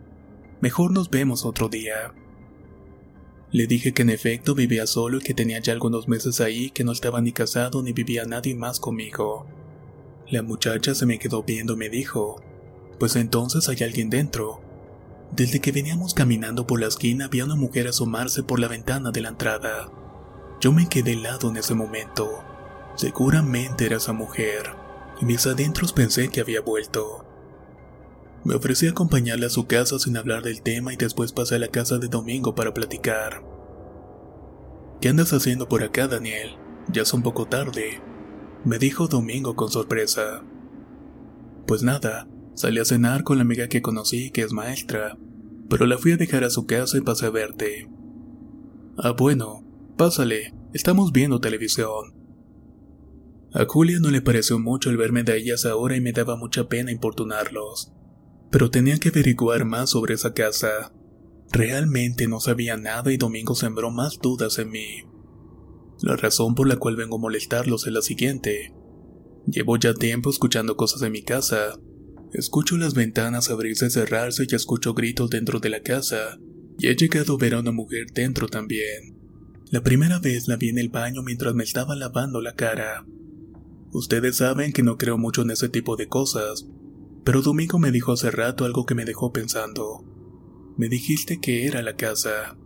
Mejor 0.61 0.93
nos 0.93 1.09
vemos 1.09 1.43
otro 1.43 1.67
día. 1.67 2.13
Le 3.51 3.67
dije 3.67 3.93
que 3.93 4.03
en 4.03 4.09
efecto 4.09 4.55
vivía 4.55 4.87
solo 4.87 5.17
y 5.17 5.21
que 5.21 5.33
tenía 5.33 5.59
ya 5.59 5.73
algunos 5.73 6.07
meses 6.07 6.39
ahí, 6.39 6.69
que 6.69 6.85
no 6.85 6.93
estaba 6.93 7.19
ni 7.19 7.33
casado 7.33 7.83
ni 7.83 7.91
vivía 7.91 8.23
nadie 8.23 8.55
más 8.55 8.79
conmigo. 8.79 9.45
La 10.29 10.43
muchacha 10.43 10.95
se 10.95 11.05
me 11.05 11.19
quedó 11.19 11.43
viendo 11.43 11.73
y 11.73 11.75
me 11.75 11.89
dijo, 11.89 12.41
pues 12.99 13.17
entonces 13.17 13.67
hay 13.67 13.83
alguien 13.83 14.09
dentro. 14.09 14.61
Desde 15.35 15.59
que 15.59 15.73
veníamos 15.73 16.13
caminando 16.13 16.65
por 16.65 16.79
la 16.79 16.87
esquina 16.87 17.25
había 17.25 17.43
una 17.43 17.55
mujer 17.55 17.89
asomarse 17.89 18.43
por 18.43 18.61
la 18.61 18.69
ventana 18.69 19.11
de 19.11 19.19
la 19.19 19.27
entrada. 19.27 19.91
Yo 20.61 20.71
me 20.71 20.87
quedé 20.87 21.11
helado 21.11 21.49
en 21.49 21.57
ese 21.57 21.73
momento. 21.73 22.29
Seguramente 22.95 23.87
era 23.87 23.97
esa 23.97 24.13
mujer, 24.13 24.69
y 25.19 25.25
mis 25.25 25.45
adentros 25.47 25.91
pensé 25.91 26.29
que 26.29 26.39
había 26.39 26.61
vuelto. 26.61 27.25
Me 28.45 28.55
ofrecí 28.55 28.87
a 28.87 28.91
acompañarle 28.91 29.45
a 29.45 29.49
su 29.49 29.67
casa 29.67 29.97
sin 29.99 30.17
hablar 30.17 30.43
del 30.43 30.61
tema 30.61 30.93
y 30.93 30.97
después 30.97 31.31
pasé 31.31 31.55
a 31.55 31.59
la 31.59 31.69
casa 31.69 31.97
de 31.97 32.09
Domingo 32.09 32.55
para 32.55 32.73
platicar. 32.73 33.41
¿Qué 34.99 35.07
andas 35.07 35.31
haciendo 35.31 35.69
por 35.69 35.81
acá, 35.81 36.09
Daniel? 36.09 36.57
Ya 36.91 37.03
es 37.03 37.13
un 37.13 37.23
poco 37.23 37.45
tarde, 37.45 38.01
me 38.65 38.79
dijo 38.79 39.07
Domingo 39.07 39.55
con 39.55 39.71
sorpresa. 39.71 40.43
Pues 41.65 41.83
nada, 41.83 42.27
salí 42.53 42.79
a 42.79 42.85
cenar 42.85 43.23
con 43.23 43.37
la 43.37 43.43
amiga 43.43 43.69
que 43.69 43.81
conocí 43.81 44.29
que 44.31 44.41
es 44.41 44.51
maestra, 44.51 45.17
pero 45.69 45.85
la 45.85 45.97
fui 45.97 46.11
a 46.11 46.17
dejar 46.17 46.43
a 46.43 46.49
su 46.49 46.65
casa 46.65 46.97
y 46.97 47.01
pasé 47.01 47.27
a 47.27 47.29
verte. 47.29 47.89
Ah, 48.97 49.11
bueno, 49.17 49.63
pásale, 49.95 50.53
estamos 50.73 51.13
viendo 51.13 51.39
televisión. 51.39 52.13
A 53.53 53.63
Julia 53.65 53.99
no 54.01 54.11
le 54.11 54.21
pareció 54.21 54.59
mucho 54.59 54.89
el 54.89 54.97
verme 54.97 55.23
de 55.23 55.31
ahí 55.31 55.49
a 55.49 55.55
esa 55.55 55.77
hora 55.77 55.95
y 55.95 56.01
me 56.01 56.11
daba 56.11 56.35
mucha 56.35 56.67
pena 56.67 56.91
importunarlos 56.91 57.93
pero 58.53 58.69
tenía 58.69 58.99
que 58.99 59.09
averiguar 59.09 59.65
más 59.65 59.89
sobre 59.89 60.13
esa 60.13 60.35
casa. 60.35 60.93
Realmente 61.51 62.27
no 62.27 62.39
sabía 62.39 62.77
nada 62.77 63.11
y 63.11 63.17
Domingo 63.17 63.55
sembró 63.55 63.89
más 63.89 64.19
dudas 64.21 64.59
en 64.59 64.69
mí. 64.69 65.07
La 66.03 66.17
razón 66.17 66.53
por 66.53 66.67
la 66.67 66.75
cual 66.75 66.95
vengo 66.95 67.15
a 67.15 67.19
molestarlos 67.19 67.87
es 67.87 67.93
la 67.93 68.03
siguiente. 68.03 68.71
Llevo 69.47 69.77
ya 69.77 69.95
tiempo 69.95 70.29
escuchando 70.29 70.77
cosas 70.77 71.01
en 71.01 71.13
mi 71.13 71.23
casa. 71.23 71.79
Escucho 72.31 72.77
las 72.77 72.93
ventanas 72.93 73.49
abrirse 73.49 73.87
y 73.87 73.89
cerrarse 73.89 74.45
y 74.47 74.53
escucho 74.53 74.93
gritos 74.93 75.31
dentro 75.31 75.59
de 75.59 75.69
la 75.71 75.81
casa. 75.81 76.37
Y 76.77 76.89
he 76.89 76.95
llegado 76.95 77.33
a 77.33 77.37
ver 77.39 77.55
a 77.55 77.59
una 77.61 77.71
mujer 77.71 78.05
dentro 78.13 78.47
también. 78.47 79.17
La 79.71 79.81
primera 79.81 80.19
vez 80.19 80.47
la 80.47 80.57
vi 80.57 80.69
en 80.69 80.77
el 80.77 80.89
baño 80.89 81.23
mientras 81.23 81.55
me 81.55 81.63
estaba 81.63 81.95
lavando 81.95 82.39
la 82.39 82.53
cara. 82.53 83.03
Ustedes 83.93 84.37
saben 84.37 84.73
que 84.73 84.83
no 84.83 84.99
creo 84.99 85.17
mucho 85.17 85.41
en 85.41 85.49
ese 85.49 85.69
tipo 85.69 85.95
de 85.95 86.07
cosas, 86.07 86.67
pero 87.23 87.41
Domingo 87.41 87.79
me 87.79 87.91
dijo 87.91 88.13
hace 88.13 88.31
rato 88.31 88.65
algo 88.65 88.85
que 88.85 88.95
me 88.95 89.05
dejó 89.05 89.31
pensando. 89.31 90.03
Me 90.77 90.89
dijiste 90.89 91.39
que 91.39 91.67
era 91.67 91.81
la 91.81 91.95
casa. 91.95 92.57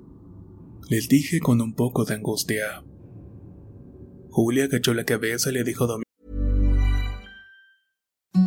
Les 0.89 1.07
dije 1.09 1.39
con 1.39 1.61
un 1.61 1.73
poco 1.73 2.05
de 2.05 2.15
angustia. 2.15 2.83
Julia 4.29 4.65
agachó 4.65 4.93
la 4.93 5.03
cabeza 5.03 5.49
y 5.49 5.53
le 5.53 5.63
dijo 5.63 5.83
a 5.83 5.87
Domingo. 5.87 6.03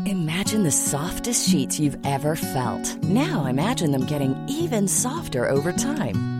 Imagine 0.06 0.62
the 0.64 0.70
softest 0.70 1.48
sheets 1.48 1.78
you've 1.78 1.98
ever 2.04 2.34
felt. 2.36 2.96
Now 3.04 3.46
imagine 3.46 3.92
them 3.92 4.06
getting 4.06 4.34
even 4.48 4.88
softer 4.88 5.48
over 5.48 5.72
time. 5.72 6.39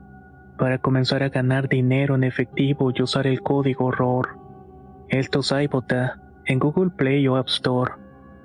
para 0.61 0.77
comenzar 0.77 1.23
a 1.23 1.29
ganar 1.29 1.67
dinero 1.67 2.13
en 2.13 2.23
efectivo 2.23 2.91
y 2.93 3.01
usar 3.01 3.25
el 3.25 3.41
código 3.41 3.89
ROR. 3.89 4.37
Esto 5.09 5.39
es 5.39 5.51
iBota 5.51 6.21
en 6.45 6.59
Google 6.59 6.91
Play 6.91 7.27
o 7.27 7.35
App 7.35 7.47
Store 7.47 7.93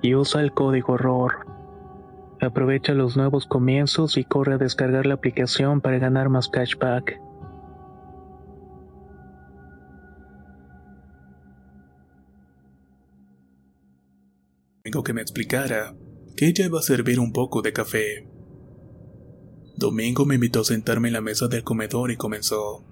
y 0.01 0.15
usa 0.15 0.41
el 0.41 0.53
código 0.53 0.97
ROR. 0.97 1.47
Aprovecha 2.41 2.95
los 2.95 3.19
nuevos 3.19 3.45
comienzos 3.47 4.17
y 4.17 4.25
corre 4.25 4.55
a 4.55 4.57
descargar 4.57 5.05
la 5.05 5.13
aplicación 5.13 5.83
para 5.83 5.99
ganar 5.99 6.31
más 6.31 6.49
cashback. 6.49 7.21
que 15.05 15.13
me 15.13 15.21
explicara 15.21 15.95
que 16.35 16.47
ella 16.47 16.65
iba 16.65 16.79
a 16.79 16.83
servir 16.83 17.21
un 17.21 17.31
poco 17.35 17.61
de 17.61 17.75
café. 17.75 18.36
Domingo 19.77 20.25
me 20.25 20.37
invitó 20.37 20.61
a 20.61 20.65
sentarme 20.65 21.09
en 21.09 21.15
la 21.15 21.21
mesa 21.21 21.49
del 21.49 21.63
comedor 21.63 22.11
y 22.11 22.17
comenzó. 22.17 22.83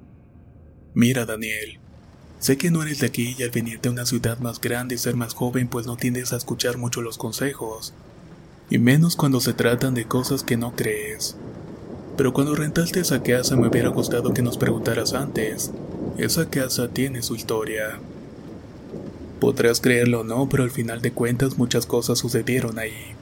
Mira, 0.92 1.24
Daniel, 1.24 1.78
sé 2.38 2.58
que 2.58 2.70
no 2.70 2.82
eres 2.82 3.00
de 3.00 3.06
aquí 3.06 3.34
y 3.38 3.42
al 3.42 3.50
venir 3.50 3.80
de 3.80 3.88
una 3.88 4.04
ciudad 4.04 4.38
más 4.38 4.60
grande 4.60 4.94
y 4.94 4.98
ser 4.98 5.16
más 5.16 5.32
joven 5.32 5.68
pues 5.68 5.86
no 5.86 5.96
tiendes 5.96 6.34
a 6.34 6.36
escuchar 6.36 6.76
mucho 6.76 7.00
los 7.00 7.16
consejos 7.16 7.94
y 8.68 8.78
menos 8.78 9.16
cuando 9.16 9.40
se 9.40 9.54
tratan 9.54 9.94
de 9.94 10.06
cosas 10.06 10.42
que 10.42 10.58
no 10.58 10.76
crees. 10.76 11.36
Pero 12.18 12.34
cuando 12.34 12.54
rentaste 12.54 13.00
esa 13.00 13.22
casa 13.22 13.56
me 13.56 13.68
hubiera 13.68 13.88
gustado 13.88 14.34
que 14.34 14.42
nos 14.42 14.58
preguntaras 14.58 15.14
antes. 15.14 15.70
Esa 16.18 16.50
casa 16.50 16.88
tiene 16.88 17.22
su 17.22 17.34
historia. 17.34 17.98
Podrás 19.40 19.80
creerlo 19.80 20.20
o 20.20 20.24
no, 20.24 20.48
pero 20.50 20.62
al 20.62 20.70
final 20.70 21.00
de 21.00 21.12
cuentas 21.12 21.56
muchas 21.56 21.86
cosas 21.86 22.18
sucedieron 22.18 22.78
ahí. 22.78 23.13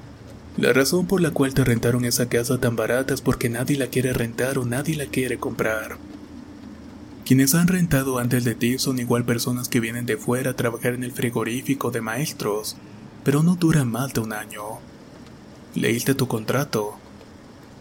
La 0.59 0.73
razón 0.75 1.06
por 1.06 1.23
la 1.23 1.30
cual 1.30 1.54
te 1.54 1.64
rentaron 1.64 2.04
esa 2.04 2.28
casa 2.28 2.59
tan 2.59 2.76
barata 2.76 3.14
es 3.14 3.23
porque 3.23 3.49
nadie 3.49 3.78
la 3.78 3.87
quiere 3.87 4.12
rentar 4.12 4.59
o 4.59 4.66
nadie 4.66 4.97
la 4.97 5.06
quiere 5.06 5.38
comprar. 5.38 5.97
Quienes 7.25 7.54
han 7.54 7.68
rentado 7.68 8.18
antes 8.18 8.44
de 8.44 8.54
ti 8.54 8.78
son 8.78 8.99
igual 8.99 9.25
personas 9.25 9.68
que 9.68 9.80
vienen 9.80 10.04
de 10.04 10.18
fuera 10.18 10.50
a 10.50 10.56
trabajar 10.56 10.92
en 10.92 11.04
el 11.04 11.12
frigorífico 11.12 11.90
de 11.90 12.02
maestros, 12.02 12.76
pero 13.25 13.42
no 13.42 13.54
duran 13.54 13.90
más 13.90 14.12
de 14.12 14.21
un 14.21 14.35
año. 14.35 14.62
Leíste 15.75 16.14
tu 16.14 16.28
contrato. 16.28 16.97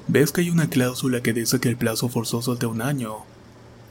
Ves 0.08 0.32
que 0.32 0.42
hay 0.42 0.50
una 0.50 0.70
cláusula 0.70 1.22
que 1.22 1.34
dice 1.34 1.60
que 1.60 1.68
el 1.68 1.76
plazo 1.76 2.08
forzoso 2.08 2.54
es 2.54 2.60
de 2.60 2.68
un 2.68 2.82
año, 2.82 3.18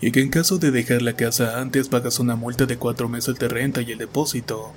y 0.01 0.13
que 0.13 0.23
en 0.23 0.31
caso 0.31 0.59
de 0.59 0.71
dejar 0.71 1.03
la 1.03 1.17
casa 1.17 1.61
antes 1.61 1.89
pagas 1.89 2.19
una 2.19 2.37
multa 2.37 2.65
de 2.65 2.79
cuatro 2.79 3.11
meses 3.11 3.39
de 3.39 3.49
renta 3.49 3.83
y 3.83 3.93
el 3.93 3.99
depósito. 3.99 4.73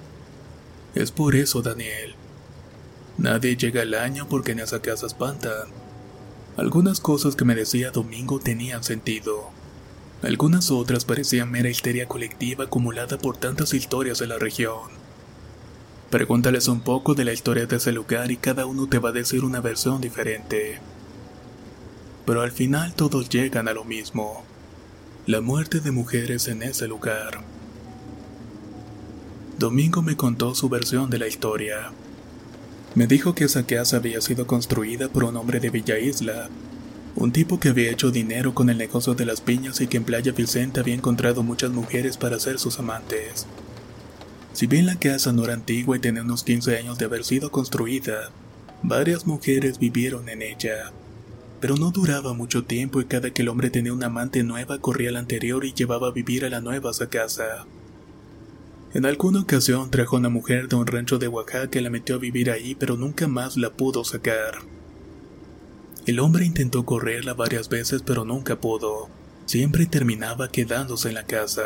Es 0.94 1.12
por 1.12 1.36
eso, 1.36 1.62
Daniel. 1.62 2.16
Nadie 3.18 3.56
llega 3.56 3.82
al 3.84 3.94
año 3.94 4.28
porque 4.28 4.54
en 4.54 4.60
esa 4.60 4.82
casa 4.82 5.06
espantan. 5.06 5.68
Algunas 6.58 7.00
cosas 7.00 7.36
que 7.36 7.46
me 7.46 7.56
decía 7.56 7.92
Domingo 7.92 8.40
tenían 8.40 8.84
sentido. 8.84 9.50
Algunas 10.22 10.72
otras 10.72 11.04
parecían 11.04 11.52
mera 11.52 11.70
histeria 11.70 12.08
colectiva 12.08 12.66
acumulada 12.66 13.18
por 13.18 13.38
tantas 13.38 13.74
historias 13.74 14.20
de 14.20 14.28
la 14.28 14.40
región. 14.40 15.04
Pregúntales 16.10 16.68
un 16.68 16.82
poco 16.82 17.16
de 17.16 17.26
la 17.26 17.34
historia 17.34 17.66
de 17.66 17.78
ese 17.78 17.92
lugar 17.92 18.32
y 18.32 18.38
cada 18.38 18.66
uno 18.66 18.88
te 18.88 19.00
va 19.00 19.10
a 19.10 19.14
decir 19.14 19.44
una 19.44 19.62
versión 19.62 20.00
diferente. 20.00 20.80
Pero 22.26 22.42
al 22.42 22.52
final 22.52 22.94
todos 22.94 23.30
llegan 23.30 23.68
a 23.68 23.74
lo 23.74 23.84
mismo. 23.84 24.44
La 25.26 25.42
muerte 25.42 25.80
de 25.80 25.92
mujeres 25.92 26.48
en 26.48 26.64
ese 26.64 26.88
lugar. 26.88 27.42
Domingo 29.58 30.02
me 30.02 30.16
contó 30.16 30.54
su 30.56 30.70
versión 30.70 31.10
de 31.10 31.20
la 31.20 31.28
historia. 31.28 31.92
Me 32.96 33.08
dijo 33.08 33.34
que 33.34 33.46
esa 33.46 33.66
casa 33.66 33.98
había 33.98 34.22
sido 34.22 34.46
construida 34.46 35.10
por 35.10 35.24
un 35.24 35.36
hombre 35.36 35.60
de 35.60 35.72
Villa 35.72 35.98
Isla, 35.98 36.50
un 37.16 37.32
tipo 37.32 37.60
que 37.60 37.70
había 37.70 37.92
hecho 37.92 38.12
dinero 38.12 38.54
con 38.54 38.70
el 38.70 38.78
negocio 38.78 39.16
de 39.16 39.26
las 39.26 39.42
piñas 39.42 39.82
y 39.82 39.88
que 39.88 39.98
en 39.98 40.04
Playa 40.04 40.32
Vicente 40.32 40.80
había 40.80 40.94
encontrado 40.94 41.42
muchas 41.42 41.72
mujeres 41.72 42.18
para 42.18 42.40
ser 42.40 42.60
sus 42.60 42.78
amantes. 42.78 43.48
Si 44.54 44.68
bien 44.68 44.86
la 44.86 45.00
casa 45.00 45.34
no 45.34 45.44
era 45.44 45.56
antigua 45.56 45.98
y 45.98 46.00
tenía 46.00 46.22
unos 46.22 46.44
15 46.44 46.78
años 46.78 47.00
de 47.00 47.06
haber 47.06 47.24
sido 47.24 47.50
construida, 47.50 48.30
varias 48.84 49.26
mujeres 49.26 49.80
vivieron 49.80 50.30
en 50.30 50.44
ella. 50.44 50.92
Pero 51.60 51.76
no 51.76 51.90
duraba 51.90 52.34
mucho 52.34 52.64
tiempo 52.64 53.02
y 53.02 53.06
cada 53.06 53.32
que 53.32 53.42
el 53.42 53.50
hombre 53.50 53.72
tenía 53.72 53.94
una 53.94 54.08
amante 54.08 54.44
nueva 54.44 54.78
corría 54.78 55.10
a 55.10 55.14
la 55.14 55.20
anterior 55.20 55.66
y 55.66 55.74
llevaba 55.74 56.10
a 56.10 56.12
vivir 56.12 56.46
a 56.46 56.50
la 56.50 56.62
nueva 56.62 56.92
a 56.92 57.06
casa. 57.08 57.66
En 58.94 59.08
alguna 59.08 59.42
ocasión 59.42 59.90
trajo 59.90 60.16
a 60.16 60.20
una 60.20 60.30
mujer 60.30 60.68
de 60.68 60.76
un 60.76 60.86
rancho 60.86 61.18
de 61.18 61.28
Oaxaca 61.28 61.80
y 61.80 61.82
la 61.82 61.90
metió 61.90 62.16
a 62.16 62.20
vivir 62.20 62.52
ahí, 62.52 62.76
pero 62.76 62.96
nunca 62.96 63.28
más 63.28 63.58
la 63.58 63.72
pudo 63.72 64.04
sacar. 64.04 64.60
El 66.06 66.20
hombre 66.20 66.46
intentó 66.46 66.86
correrla 66.86 67.34
varias 67.34 67.70
veces, 67.70 68.04
pero 68.06 68.24
nunca 68.24 68.62
pudo. 68.62 69.10
Siempre 69.48 69.88
terminaba 69.88 70.50
quedándose 70.50 71.10
en 71.10 71.16
la 71.16 71.24
casa. 71.24 71.64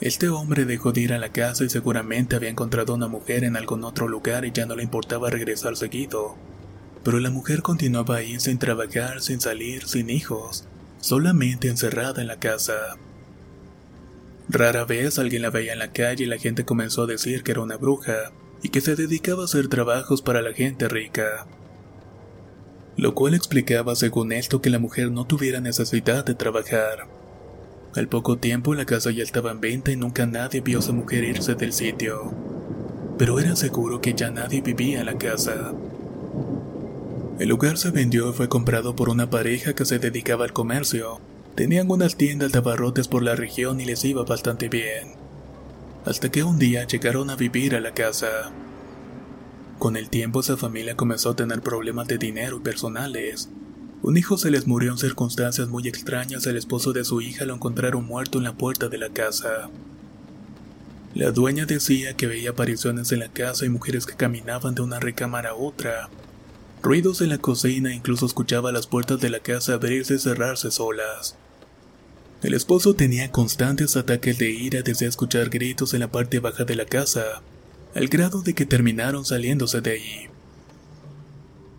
Este 0.00 0.30
hombre 0.30 0.64
dejó 0.64 0.92
de 0.92 1.02
ir 1.02 1.12
a 1.12 1.18
la 1.18 1.30
casa 1.30 1.64
y 1.64 1.68
seguramente 1.68 2.36
había 2.36 2.48
encontrado 2.48 2.94
a 2.94 2.96
una 2.96 3.08
mujer 3.08 3.44
en 3.44 3.56
algún 3.56 3.84
otro 3.84 4.08
lugar 4.08 4.46
y 4.46 4.52
ya 4.52 4.64
no 4.64 4.76
le 4.76 4.84
importaba 4.84 5.28
regresar 5.28 5.76
seguido. 5.76 6.36
Pero 7.04 7.20
la 7.20 7.30
mujer 7.30 7.60
continuaba 7.60 8.16
ahí 8.16 8.40
sin 8.40 8.58
trabajar, 8.58 9.20
sin 9.20 9.42
salir, 9.42 9.86
sin 9.86 10.08
hijos, 10.08 10.64
solamente 11.00 11.68
encerrada 11.68 12.22
en 12.22 12.28
la 12.28 12.38
casa. 12.38 12.96
Rara 14.48 14.84
vez 14.84 15.18
alguien 15.18 15.42
la 15.42 15.50
veía 15.50 15.72
en 15.72 15.78
la 15.78 15.92
calle 15.92 16.24
y 16.24 16.26
la 16.26 16.38
gente 16.38 16.64
comenzó 16.64 17.02
a 17.02 17.06
decir 17.06 17.42
que 17.42 17.52
era 17.52 17.60
una 17.60 17.76
bruja 17.76 18.32
y 18.62 18.70
que 18.70 18.80
se 18.80 18.96
dedicaba 18.96 19.42
a 19.42 19.44
hacer 19.44 19.68
trabajos 19.68 20.22
para 20.22 20.42
la 20.42 20.52
gente 20.52 20.88
rica. 20.88 21.46
Lo 22.96 23.14
cual 23.14 23.34
explicaba 23.34 23.94
según 23.94 24.32
esto 24.32 24.60
que 24.60 24.70
la 24.70 24.78
mujer 24.78 25.10
no 25.12 25.26
tuviera 25.26 25.60
necesidad 25.60 26.24
de 26.24 26.34
trabajar 26.34 27.06
al 27.98 28.06
poco 28.06 28.38
tiempo 28.38 28.74
la 28.74 28.84
casa 28.84 29.10
ya 29.10 29.22
estaba 29.22 29.50
en 29.50 29.60
venta 29.60 29.90
y 29.90 29.96
nunca 29.96 30.26
nadie 30.26 30.60
vio 30.60 30.78
a 30.78 30.80
esa 30.80 30.92
mujer 30.92 31.24
irse 31.24 31.54
del 31.54 31.72
sitio. 31.72 32.32
Pero 33.16 33.40
era 33.40 33.56
seguro 33.56 34.00
que 34.00 34.14
ya 34.14 34.30
nadie 34.30 34.60
vivía 34.60 35.00
en 35.00 35.06
la 35.06 35.18
casa. 35.18 35.72
El 37.38 37.48
lugar 37.48 37.78
se 37.78 37.90
vendió 37.90 38.30
y 38.30 38.32
fue 38.34 38.48
comprado 38.48 38.94
por 38.94 39.08
una 39.08 39.30
pareja 39.30 39.74
que 39.74 39.84
se 39.84 39.98
dedicaba 39.98 40.44
al 40.44 40.52
comercio. 40.52 41.20
Tenían 41.58 41.90
unas 41.90 42.14
tiendas 42.14 42.52
de 42.52 42.58
abarrotes 42.58 43.08
por 43.08 43.24
la 43.24 43.34
región 43.34 43.80
y 43.80 43.84
les 43.84 44.04
iba 44.04 44.22
bastante 44.22 44.68
bien. 44.68 45.16
Hasta 46.04 46.30
que 46.30 46.44
un 46.44 46.56
día 46.56 46.86
llegaron 46.86 47.30
a 47.30 47.34
vivir 47.34 47.74
a 47.74 47.80
la 47.80 47.94
casa. 47.94 48.52
Con 49.80 49.96
el 49.96 50.08
tiempo 50.08 50.38
esa 50.38 50.56
familia 50.56 50.96
comenzó 50.96 51.30
a 51.30 51.34
tener 51.34 51.60
problemas 51.60 52.06
de 52.06 52.16
dinero 52.16 52.58
y 52.58 52.60
personales, 52.60 53.48
un 54.02 54.16
hijo 54.16 54.38
se 54.38 54.52
les 54.52 54.68
murió 54.68 54.92
en 54.92 54.98
circunstancias 54.98 55.66
muy 55.66 55.88
extrañas. 55.88 56.46
El 56.46 56.56
esposo 56.56 56.92
de 56.92 57.02
su 57.02 57.20
hija 57.20 57.44
lo 57.44 57.56
encontraron 57.56 58.06
muerto 58.06 58.38
en 58.38 58.44
la 58.44 58.56
puerta 58.56 58.86
de 58.86 58.98
la 58.98 59.08
casa. 59.08 59.68
La 61.12 61.32
dueña 61.32 61.66
decía 61.66 62.14
que 62.14 62.28
veía 62.28 62.50
apariciones 62.50 63.10
en 63.10 63.18
la 63.18 63.30
casa 63.30 63.66
y 63.66 63.68
mujeres 63.68 64.06
que 64.06 64.14
caminaban 64.14 64.76
de 64.76 64.82
una 64.82 65.00
recámara 65.00 65.50
a 65.50 65.54
otra. 65.54 66.08
Ruidos 66.84 67.20
en 67.20 67.30
la 67.30 67.38
cocina 67.38 67.92
incluso 67.92 68.26
escuchaba 68.26 68.70
las 68.70 68.86
puertas 68.86 69.18
de 69.18 69.30
la 69.30 69.40
casa 69.40 69.74
abrirse 69.74 70.14
y 70.14 70.18
cerrarse 70.20 70.70
solas. 70.70 71.36
El 72.40 72.54
esposo 72.54 72.94
tenía 72.94 73.32
constantes 73.32 73.96
ataques 73.96 74.38
de 74.38 74.50
ira 74.50 74.82
desde 74.82 75.06
escuchar 75.06 75.50
gritos 75.50 75.92
en 75.92 76.00
la 76.00 76.12
parte 76.12 76.38
baja 76.38 76.64
de 76.64 76.76
la 76.76 76.84
casa, 76.84 77.42
al 77.96 78.06
grado 78.06 78.42
de 78.42 78.54
que 78.54 78.64
terminaron 78.64 79.24
saliéndose 79.24 79.80
de 79.80 79.90
ahí. 79.90 80.28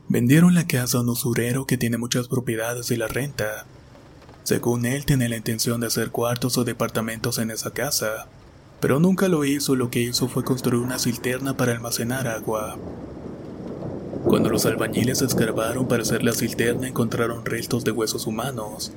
Vendieron 0.10 0.56
la 0.56 0.68
casa 0.68 0.98
a 0.98 1.02
un 1.02 1.10
usurero 1.10 1.66
que 1.66 1.78
tiene 1.78 1.98
muchas 1.98 2.28
propiedades 2.28 2.92
y 2.92 2.98
la 2.98 3.08
renta. 3.08 3.68
Según 4.44 4.86
él, 4.86 5.06
tiene 5.06 5.30
la 5.30 5.38
intención 5.38 5.80
de 5.80 5.88
hacer 5.88 6.12
cuartos 6.12 6.58
o 6.58 6.66
departamentos 6.66 7.38
en 7.38 7.52
esa 7.52 7.72
casa, 7.72 8.28
pero 8.82 9.00
nunca 9.00 9.30
lo 9.30 9.46
hizo. 9.46 9.78
Lo 9.78 9.90
que 9.90 10.02
hizo 10.02 10.28
fue 10.28 10.44
construir 10.44 10.82
una 10.82 11.00
cisterna 11.00 11.56
para 11.56 11.72
almacenar 11.72 12.28
agua. 12.28 12.78
Cuando 14.26 14.50
los 14.50 14.66
albañiles 14.66 15.22
escarbaron 15.22 15.88
para 15.88 16.02
hacer 16.02 16.22
la 16.24 16.34
cisterna 16.34 16.90
encontraron 16.90 17.46
restos 17.46 17.86
de 17.86 17.92
huesos 17.92 18.28
humanos. 18.28 18.92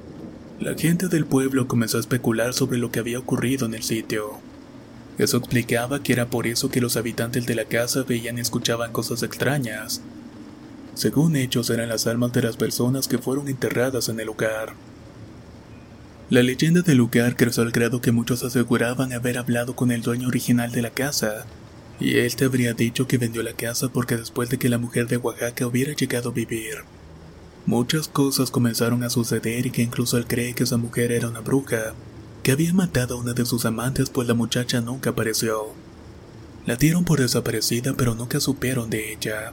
La 0.63 0.79
gente 0.79 1.09
del 1.09 1.27
pueblo 1.27 1.67
comenzó 1.67 1.97
a 1.97 2.01
especular 2.01 2.55
sobre 2.55 2.79
lo 2.79 2.93
que 2.93 3.01
había 3.01 3.19
ocurrido 3.19 3.67
en 3.67 3.75
el 3.75 3.83
sitio. 3.83 4.39
Eso 5.19 5.39
explicaba 5.39 6.05
que 6.05 6.13
era 6.13 6.31
por 6.31 6.47
eso 6.47 6.71
que 6.71 6.81
los 6.81 6.97
habitantes 6.97 7.47
de 7.47 7.57
la 7.57 7.65
casa 7.65 8.05
veían 8.05 8.39
y 8.39 8.43
escuchaban 8.43 8.93
cosas 8.93 9.25
extrañas. 9.25 10.03
Según 10.95 11.35
ellos 11.35 11.69
eran 11.69 11.89
las 11.89 12.07
almas 12.07 12.33
de 12.33 12.43
las 12.43 12.57
personas 12.57 13.09
que 13.09 13.19
fueron 13.19 13.49
enterradas 13.49 14.09
en 14.09 14.21
el 14.21 14.27
lugar. 14.27 14.75
La 16.31 16.45
leyenda 16.45 16.83
del 16.83 16.99
lugar 16.99 17.35
creció 17.35 17.65
al 17.65 17.73
grado 17.73 18.01
que 18.01 18.13
muchos 18.13 18.45
aseguraban 18.45 19.13
haber 19.13 19.39
hablado 19.39 19.75
con 19.75 19.91
el 19.91 20.03
dueño 20.03 20.29
original 20.29 20.71
de 20.71 20.83
la 20.83 20.91
casa, 20.91 21.45
y 21.99 22.19
él 22.19 22.37
te 22.37 22.45
habría 22.45 22.73
dicho 22.73 23.09
que 23.09 23.19
vendió 23.19 23.43
la 23.43 23.55
casa 23.55 23.89
porque 23.89 24.17
después 24.17 24.49
de 24.49 24.61
que 24.61 24.69
la 24.69 24.79
mujer 24.79 25.09
de 25.09 25.17
Oaxaca 25.17 25.67
hubiera 25.67 25.93
llegado 25.93 26.31
a 26.31 26.33
vivir. 26.33 26.85
Muchas 27.67 28.09
cosas 28.09 28.51
comenzaron 28.51 29.05
a 29.05 29.11
suceder 29.11 29.67
y 29.67 29.71
que 29.71 29.83
incluso 29.83 30.19
él 30.19 30.27
cree 30.27 30.53
que 30.53 30.65
esa 30.65 30.79
mujer 30.79 31.13
era 31.13 31.29
una 31.29 31.41
bruja, 31.41 31.95
que 32.43 32.51
había 32.51 32.75
matado 32.75 33.15
a 33.15 33.21
una 33.21 33.35
de 33.35 33.47
sus 33.47 33.65
amantes 33.65 34.11
pues 34.11 34.27
la 34.27 34.35
muchacha 34.35 34.81
nunca 34.81 35.11
apareció. 35.11 35.69
La 36.67 36.75
dieron 36.75 37.05
por 37.05 37.21
desaparecida 37.21 37.95
pero 37.97 38.17
nunca 38.17 38.41
supieron 38.41 38.91
de 38.91 39.13
ella. 39.13 39.53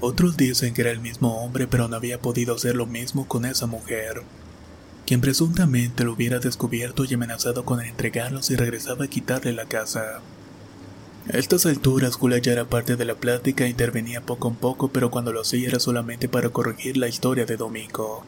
Otros 0.00 0.36
dicen 0.36 0.74
que 0.74 0.80
era 0.82 0.90
el 0.90 0.98
mismo 0.98 1.44
hombre 1.44 1.68
pero 1.68 1.86
no 1.86 1.94
había 1.94 2.20
podido 2.20 2.56
hacer 2.56 2.74
lo 2.74 2.86
mismo 2.86 3.28
con 3.28 3.44
esa 3.44 3.66
mujer, 3.66 4.22
quien 5.06 5.20
presuntamente 5.20 6.02
lo 6.02 6.14
hubiera 6.14 6.40
descubierto 6.40 7.04
y 7.04 7.14
amenazado 7.14 7.64
con 7.64 7.80
entregarlos 7.80 8.50
y 8.50 8.56
regresaba 8.56 9.04
a 9.04 9.08
quitarle 9.08 9.52
la 9.52 9.66
casa. 9.66 10.20
A 11.32 11.38
estas 11.38 11.64
alturas 11.64 12.16
Julia 12.16 12.38
ya 12.38 12.52
era 12.52 12.66
parte 12.66 12.96
de 12.96 13.04
la 13.06 13.14
plática 13.14 13.64
e 13.64 13.70
intervenía 13.70 14.20
poco 14.20 14.48
a 14.48 14.52
poco 14.52 14.88
pero 14.88 15.10
cuando 15.10 15.32
lo 15.32 15.40
hacía 15.40 15.68
era 15.68 15.80
solamente 15.80 16.28
para 16.28 16.50
corregir 16.50 16.98
la 16.98 17.08
historia 17.08 17.46
de 17.46 17.56
Domingo. 17.56 18.24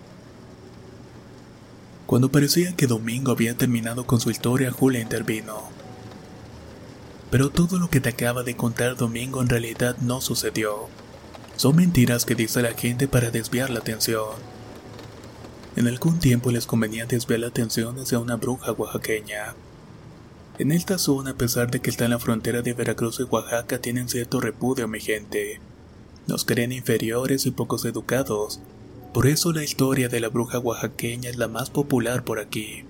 Cuando 2.07 2.31
parecía 2.31 2.75
que 2.75 2.87
Domingo 2.87 3.33
había 3.33 3.55
terminado 3.55 4.07
con 4.07 4.21
su 4.21 4.31
historia, 4.31 4.71
Julia 4.71 5.01
intervino. 5.01 5.65
Pero 7.31 7.51
todo 7.51 7.79
lo 7.79 7.91
que 7.91 8.01
te 8.01 8.09
acaba 8.09 8.45
de 8.45 8.57
contar 8.57 8.97
Domingo 8.97 9.43
en 9.43 9.51
realidad 9.51 9.99
no 9.99 10.23
sucedió. 10.23 10.89
Son 11.57 11.77
mentiras 11.77 12.25
que 12.25 12.35
dice 12.35 12.63
la 12.63 12.73
gente 12.73 13.09
para 13.09 13.31
desviar 13.31 13.69
la 13.69 13.81
atención. 13.81 14.31
En 15.75 15.87
algún 15.87 16.19
tiempo 16.19 16.51
les 16.51 16.65
convenía 16.65 17.05
desviar 17.05 17.41
la 17.41 17.49
atención 17.49 17.99
hacia 17.99 18.21
una 18.21 18.37
bruja 18.37 18.73
oaxaqueña. 18.73 19.55
En 20.59 20.73
esta 20.73 20.97
zona, 20.97 21.33
a 21.33 21.35
pesar 21.35 21.71
de 21.71 21.81
que 21.81 21.91
está 21.91 22.07
en 22.07 22.13
la 22.13 22.19
frontera 22.19 22.63
de 22.63 22.73
Veracruz 22.73 23.21
y 23.21 23.25
Oaxaca, 23.25 23.79
tienen 23.79 24.09
cierto 24.09 24.41
repudio 24.41 24.87
a 24.87 24.89
mi 24.89 25.01
gente. 25.01 25.61
Nos 26.27 26.47
creen 26.47 26.73
inferiores 26.73 27.45
y 27.45 27.51
pocos 27.51 27.85
educados, 27.85 28.61
por 29.13 29.27
eso 29.27 29.53
la 29.53 29.65
historia 29.65 30.09
de 30.09 30.21
la 30.21 30.29
bruja 30.29 30.59
oaxaqueña 30.59 31.29
es 31.29 31.37
la 31.37 31.49
más 31.49 31.69
popular 31.69 32.25
por 32.25 32.39
aquí. 32.39 32.85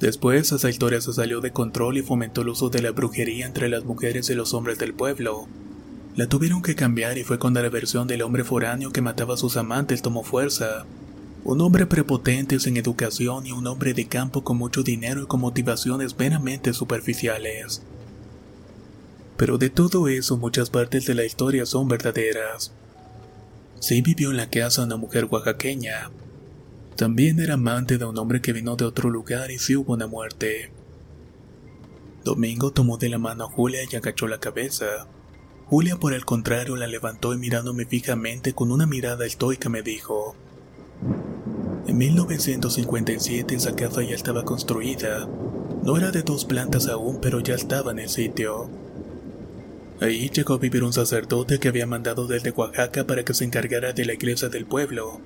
Después 0.00 0.52
esa 0.52 0.70
historia 0.70 1.00
se 1.00 1.12
salió 1.12 1.40
de 1.40 1.52
control 1.52 1.98
y 1.98 2.02
fomentó 2.02 2.42
el 2.42 2.48
uso 2.48 2.70
de 2.70 2.82
la 2.82 2.92
brujería 2.92 3.46
entre 3.46 3.68
las 3.68 3.84
mujeres 3.84 4.28
y 4.30 4.34
los 4.34 4.54
hombres 4.54 4.78
del 4.78 4.94
pueblo. 4.94 5.46
La 6.14 6.26
tuvieron 6.28 6.62
que 6.62 6.74
cambiar 6.74 7.18
y 7.18 7.24
fue 7.24 7.38
cuando 7.38 7.62
la 7.62 7.68
versión 7.68 8.06
del 8.06 8.22
hombre 8.22 8.42
foráneo 8.42 8.90
que 8.90 9.02
mataba 9.02 9.34
a 9.34 9.38
sus 9.38 9.58
amantes 9.58 10.00
tomó 10.00 10.22
fuerza. 10.22 10.86
Un 11.48 11.60
hombre 11.60 11.86
prepotente 11.86 12.58
sin 12.58 12.76
educación 12.76 13.46
y 13.46 13.52
un 13.52 13.68
hombre 13.68 13.94
de 13.94 14.08
campo 14.08 14.42
con 14.42 14.56
mucho 14.56 14.82
dinero 14.82 15.22
y 15.22 15.26
con 15.26 15.40
motivaciones 15.40 16.18
meramente 16.18 16.72
superficiales. 16.72 17.82
Pero 19.36 19.56
de 19.56 19.70
todo 19.70 20.08
eso 20.08 20.38
muchas 20.38 20.70
partes 20.70 21.06
de 21.06 21.14
la 21.14 21.24
historia 21.24 21.64
son 21.64 21.86
verdaderas. 21.86 22.72
Sí 23.78 24.02
vivió 24.02 24.32
en 24.32 24.38
la 24.38 24.50
casa 24.50 24.82
una 24.82 24.96
mujer 24.96 25.28
oaxaqueña. 25.30 26.10
También 26.96 27.38
era 27.38 27.54
amante 27.54 27.96
de 27.96 28.06
un 28.06 28.18
hombre 28.18 28.42
que 28.42 28.52
vino 28.52 28.74
de 28.74 28.84
otro 28.84 29.08
lugar 29.08 29.52
y 29.52 29.60
sí 29.60 29.76
hubo 29.76 29.92
una 29.92 30.08
muerte. 30.08 30.72
Domingo 32.24 32.72
tomó 32.72 32.98
de 32.98 33.08
la 33.08 33.18
mano 33.18 33.44
a 33.44 33.48
Julia 33.48 33.82
y 33.88 33.94
agachó 33.94 34.26
la 34.26 34.40
cabeza. 34.40 35.06
Julia 35.66 35.96
por 35.96 36.12
el 36.12 36.24
contrario 36.24 36.74
la 36.74 36.88
levantó 36.88 37.34
y 37.34 37.38
mirándome 37.38 37.86
fijamente 37.86 38.52
con 38.52 38.72
una 38.72 38.86
mirada 38.86 39.24
estoica 39.24 39.68
me 39.68 39.82
dijo, 39.82 40.34
en 41.86 41.98
1957 41.98 43.54
esa 43.54 43.74
casa 43.74 44.02
ya 44.02 44.14
estaba 44.14 44.44
construida. 44.44 45.28
No 45.84 45.96
era 45.96 46.10
de 46.10 46.22
dos 46.22 46.44
plantas 46.44 46.88
aún, 46.88 47.18
pero 47.20 47.40
ya 47.40 47.54
estaba 47.54 47.92
en 47.92 48.00
el 48.00 48.08
sitio. 48.08 48.68
Ahí 50.00 50.28
llegó 50.28 50.54
a 50.54 50.58
vivir 50.58 50.84
un 50.84 50.92
sacerdote 50.92 51.58
que 51.58 51.68
había 51.68 51.86
mandado 51.86 52.26
desde 52.26 52.50
Oaxaca 52.50 53.06
para 53.06 53.24
que 53.24 53.34
se 53.34 53.44
encargara 53.44 53.92
de 53.92 54.04
la 54.04 54.14
iglesia 54.14 54.48
del 54.48 54.66
pueblo. 54.66 55.20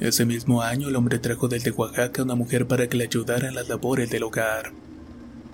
Ese 0.00 0.24
mismo 0.26 0.62
año 0.62 0.88
el 0.88 0.96
hombre 0.96 1.18
trajo 1.18 1.48
desde 1.48 1.72
Oaxaca 1.72 2.22
una 2.22 2.34
mujer 2.34 2.66
para 2.66 2.88
que 2.88 2.96
le 2.96 3.04
ayudara 3.04 3.48
en 3.48 3.54
las 3.54 3.68
labores 3.68 4.10
del 4.10 4.22
hogar. 4.22 4.72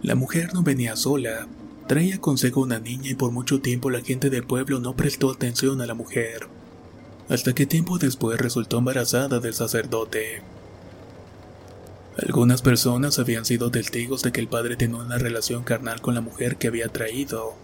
La 0.03 0.15
mujer 0.15 0.53
no 0.55 0.63
venía 0.63 0.97
sola, 0.97 1.49
traía 1.87 2.21
consigo 2.21 2.63
una 2.63 2.79
niña 2.79 3.11
y 3.11 3.15
por 3.15 3.31
mucho 3.31 3.61
tiempo 3.61 3.91
la 3.91 4.03
gente 4.03 4.29
del 4.29 4.45
pueblo 4.45 4.81
no 4.81 4.95
prestó 4.97 5.31
atención 5.31 5.81
a 5.81 5.87
la 5.87 5.95
mujer. 5.95 6.49
Hasta 7.29 7.55
que 7.55 7.67
tiempo 7.67 7.99
después 7.99 8.39
resultó 8.39 8.79
embarazada 8.79 9.41
del 9.41 9.55
sacerdote. 9.55 10.43
Algunas 12.17 12.63
personas 12.63 13.19
habían 13.19 13.45
sido 13.45 13.71
testigos 13.71 14.23
de 14.23 14.33
que 14.33 14.41
el 14.41 14.49
padre 14.49 14.77
tenía 14.77 14.97
una 14.97 15.19
relación 15.19 15.65
carnal 15.65 16.01
con 16.01 16.15
la 16.15 16.21
mujer 16.21 16.57
que 16.57 16.69
había 16.69 16.89
traído 16.89 17.55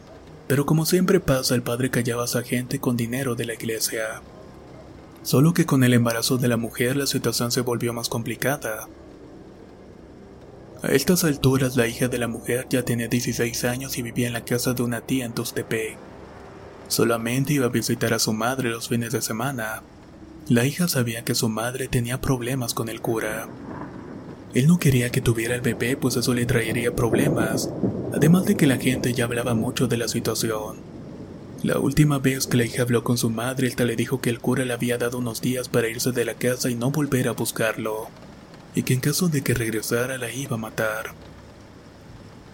pero 0.53 0.66
como 0.66 0.85
siempre 0.85 1.18
pasa, 1.18 1.55
el 1.55 1.62
padre 1.62 1.90
callaba 1.90 2.22
a 2.22 2.27
esa 2.27 2.42
gente 2.42 2.79
con 2.79 2.94
dinero 2.94 3.35
de 3.35 3.46
la 3.46 3.55
iglesia. 3.55 4.20
Solo 5.22 5.55
que 5.55 5.64
con 5.64 5.83
el 5.83 5.94
embarazo 5.94 6.37
de 6.37 6.46
la 6.46 6.59
mujer 6.59 6.96
la 6.96 7.07
situación 7.07 7.51
se 7.53 7.62
volvió 7.62 7.94
más 7.94 8.11
complicada. 8.11 8.87
A 10.83 10.88
estas 10.88 11.25
alturas 11.25 11.77
la 11.77 11.87
hija 11.87 12.09
de 12.09 12.18
la 12.18 12.29
mujer 12.29 12.66
ya 12.68 12.83
tenía 12.83 13.09
16 13.09 13.64
años 13.64 13.96
y 13.96 14.03
vivía 14.03 14.27
en 14.27 14.33
la 14.33 14.44
casa 14.44 14.75
de 14.75 14.83
una 14.83 15.01
tía 15.01 15.25
en 15.25 15.33
Tustepec. 15.33 15.96
Solamente 16.92 17.55
iba 17.55 17.64
a 17.64 17.70
visitar 17.70 18.12
a 18.12 18.18
su 18.18 18.35
madre 18.35 18.68
los 18.68 18.90
fines 18.90 19.12
de 19.12 19.22
semana. 19.22 19.83
La 20.50 20.66
hija 20.66 20.88
sabía 20.88 21.24
que 21.24 21.35
su 21.35 21.48
madre 21.48 21.88
tenía 21.88 22.20
problemas 22.20 22.74
con 22.74 22.90
el 22.90 23.00
cura. 23.00 23.48
Él 24.52 24.66
no 24.66 24.78
quería 24.78 25.09
que 25.09 25.22
tuviera 25.22 25.55
el 25.55 25.62
bebé 25.62 25.96
pues 25.96 26.16
eso 26.16 26.35
le 26.35 26.44
traería 26.44 26.94
problemas, 26.94 27.70
además 28.14 28.44
de 28.44 28.59
que 28.59 28.66
la 28.66 28.76
gente 28.76 29.14
ya 29.14 29.24
hablaba 29.24 29.55
mucho 29.55 29.88
de 29.88 29.96
la 29.96 30.07
situación. 30.07 30.81
La 31.62 31.78
última 31.78 32.18
vez 32.18 32.46
que 32.46 32.59
la 32.59 32.66
hija 32.66 32.83
habló 32.83 33.02
con 33.02 33.16
su 33.16 33.31
madre, 33.31 33.68
esta 33.68 33.87
le 33.87 33.96
dijo 33.96 34.20
que 34.20 34.28
el 34.28 34.40
cura 34.40 34.66
le 34.66 34.74
había 34.74 34.98
dado 34.98 35.16
unos 35.16 35.40
días 35.40 35.70
para 35.70 35.88
irse 35.88 36.12
de 36.12 36.26
la 36.26 36.35
casa 36.35 36.68
y 36.68 36.74
no 36.74 36.90
volver 36.90 37.26
a 37.26 37.33
buscarlo, 37.33 38.09
y 38.74 38.83
que 38.83 38.92
en 38.92 39.00
caso 39.00 39.31
de 39.31 39.40
que 39.40 39.55
regresara 39.55 40.18
la 40.18 40.31
iba 40.31 40.57
a 40.57 40.61
matar. 40.61 41.14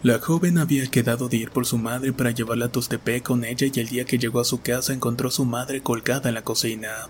La 0.01 0.21
joven 0.21 0.59
había 0.59 0.87
quedado 0.87 1.29
de 1.29 1.39
ir 1.39 1.51
por 1.51 1.67
su 1.67 1.77
madre 1.77 2.13
para 2.13 2.31
llevarla 2.31 2.67
a 2.67 2.69
Tostepec 2.69 3.25
con 3.25 3.45
ella 3.45 3.67
y 3.67 3.81
el 3.81 3.89
día 3.89 4.05
que 4.05 4.17
llegó 4.17 4.39
a 4.39 4.45
su 4.45 4.61
casa 4.63 4.93
encontró 4.93 5.29
a 5.29 5.33
su 5.33 5.45
madre 5.45 5.81
colgada 5.81 6.29
en 6.29 6.37
la 6.37 6.45
cocina. 6.45 7.09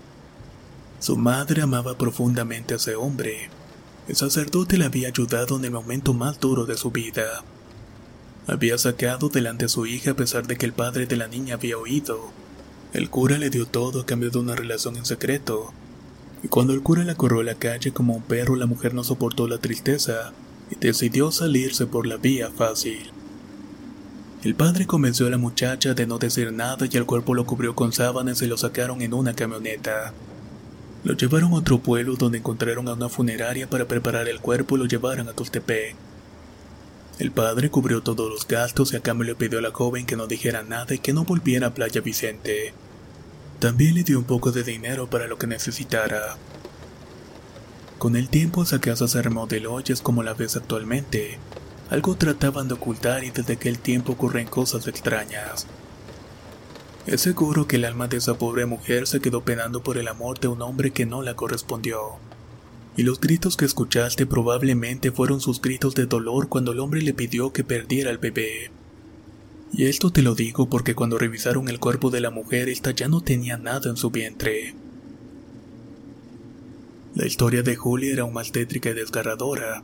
Su 0.99 1.15
madre 1.15 1.61
amaba 1.61 1.99
profundamente 1.99 2.73
a 2.73 2.77
ese 2.77 2.95
hombre. 2.95 3.51
El 4.07 4.15
sacerdote 4.15 4.79
le 4.79 4.85
había 4.85 5.09
ayudado 5.09 5.57
en 5.57 5.65
el 5.65 5.71
momento 5.71 6.15
más 6.15 6.39
duro 6.39 6.65
de 6.65 6.77
su 6.77 6.89
vida. 6.89 7.43
Había 8.47 8.75
sacado 8.79 9.29
delante 9.29 9.65
a 9.65 9.69
su 9.69 9.85
hija 9.85 10.11
a 10.11 10.15
pesar 10.15 10.47
de 10.47 10.57
que 10.57 10.65
el 10.65 10.73
padre 10.73 11.05
de 11.05 11.15
la 11.15 11.27
niña 11.27 11.55
había 11.55 11.77
oído. 11.77 12.31
El 12.93 13.11
cura 13.11 13.37
le 13.37 13.51
dio 13.51 13.67
todo 13.67 14.01
a 14.01 14.05
cambio 14.07 14.31
de 14.31 14.39
una 14.39 14.55
relación 14.55 14.97
en 14.97 15.05
secreto. 15.05 15.73
Y 16.41 16.47
cuando 16.47 16.73
el 16.73 16.81
cura 16.81 17.03
la 17.03 17.13
corrió 17.13 17.41
a 17.41 17.43
la 17.43 17.53
calle 17.53 17.91
como 17.91 18.15
un 18.15 18.23
perro, 18.23 18.55
la 18.55 18.65
mujer 18.65 18.95
no 18.95 19.03
soportó 19.03 19.47
la 19.47 19.59
tristeza 19.59 20.33
y 20.71 20.75
decidió 20.75 21.31
salirse 21.31 21.85
por 21.85 22.05
la 22.05 22.17
vía 22.17 22.49
fácil. 22.51 23.11
El 24.43 24.55
padre 24.55 24.87
convenció 24.87 25.27
a 25.27 25.29
la 25.29 25.37
muchacha 25.37 25.93
de 25.93 26.07
no 26.07 26.17
decir 26.17 26.53
nada 26.53 26.87
y 26.89 26.95
el 26.95 27.05
cuerpo 27.05 27.33
lo 27.33 27.45
cubrió 27.45 27.75
con 27.75 27.91
sábanas 27.91 28.41
y 28.41 28.47
lo 28.47 28.57
sacaron 28.57 29.01
en 29.01 29.13
una 29.13 29.33
camioneta. 29.33 30.13
Lo 31.03 31.13
llevaron 31.13 31.51
a 31.53 31.57
otro 31.57 31.79
pueblo 31.79 32.15
donde 32.15 32.37
encontraron 32.37 32.87
a 32.87 32.93
una 32.93 33.09
funeraria 33.09 33.69
para 33.69 33.85
preparar 33.85 34.29
el 34.29 34.39
cuerpo 34.39 34.75
y 34.75 34.79
lo 34.79 34.85
llevaron 34.85 35.27
a 35.27 35.33
Tultepec. 35.33 35.95
El 37.19 37.31
padre 37.31 37.69
cubrió 37.69 38.01
todos 38.01 38.29
los 38.29 38.47
gastos 38.47 38.93
y 38.93 38.95
a 38.95 39.01
cambio 39.01 39.27
le 39.27 39.35
pidió 39.35 39.59
a 39.59 39.61
la 39.61 39.71
joven 39.71 40.05
que 40.05 40.15
no 40.15 40.25
dijera 40.25 40.63
nada 40.63 40.95
y 40.95 40.99
que 40.99 41.11
no 41.11 41.25
volviera 41.25 41.67
a 41.67 41.73
Playa 41.73 41.99
Vicente. 41.99 42.73
También 43.59 43.95
le 43.95 44.03
dio 44.03 44.19
un 44.19 44.23
poco 44.23 44.53
de 44.53 44.63
dinero 44.63 45.09
para 45.09 45.27
lo 45.27 45.37
que 45.37 45.47
necesitara. 45.47 46.37
Con 47.99 48.15
el 48.15 48.29
tiempo 48.29 48.63
esa 48.63 48.81
casa 48.81 49.07
se 49.07 49.21
remodeló 49.21 49.79
y 49.81 49.91
es 49.91 50.01
como 50.01 50.23
la 50.23 50.33
ves 50.33 50.55
actualmente. 50.55 51.37
Algo 51.91 52.15
trataban 52.15 52.67
de 52.67 52.73
ocultar 52.73 53.23
y 53.23 53.29
desde 53.29 53.53
aquel 53.53 53.77
tiempo 53.77 54.13
ocurren 54.13 54.47
cosas 54.47 54.87
extrañas. 54.87 55.67
Es 57.05 57.21
seguro 57.21 57.67
que 57.67 57.75
el 57.75 57.85
alma 57.85 58.07
de 58.07 58.17
esa 58.17 58.39
pobre 58.39 58.65
mujer 58.65 59.05
se 59.05 59.19
quedó 59.19 59.41
penando 59.41 59.83
por 59.83 59.99
el 59.99 60.07
amor 60.07 60.39
de 60.39 60.47
un 60.47 60.63
hombre 60.63 60.89
que 60.89 61.05
no 61.05 61.21
la 61.21 61.35
correspondió 61.35 62.17
y 62.99 63.03
los 63.03 63.21
gritos 63.21 63.55
que 63.55 63.63
escuchaste 63.63 64.25
probablemente 64.25 65.13
fueron 65.13 65.39
sus 65.39 65.61
gritos 65.61 65.95
de 65.95 66.05
dolor 66.05 66.49
cuando 66.49 66.73
el 66.73 66.79
hombre 66.79 67.01
le 67.01 67.13
pidió 67.13 67.53
que 67.53 67.63
perdiera 67.63 68.09
al 68.09 68.17
bebé. 68.17 68.71
Y 69.71 69.85
esto 69.85 70.11
te 70.11 70.21
lo 70.21 70.35
digo 70.35 70.69
porque 70.69 70.95
cuando 70.95 71.17
revisaron 71.17 71.69
el 71.69 71.79
cuerpo 71.79 72.09
de 72.09 72.19
la 72.19 72.29
mujer, 72.29 72.67
esta 72.67 72.91
ya 72.91 73.07
no 73.07 73.21
tenía 73.21 73.57
nada 73.57 73.89
en 73.89 73.95
su 73.95 74.09
vientre. 74.09 74.75
La 77.29 77.31
historia 77.31 77.61
de 77.61 77.75
Julia 77.75 78.11
era 78.11 78.23
aún 78.23 78.33
más 78.33 78.51
tétrica 78.51 78.89
y 78.89 78.95
desgarradora. 78.95 79.83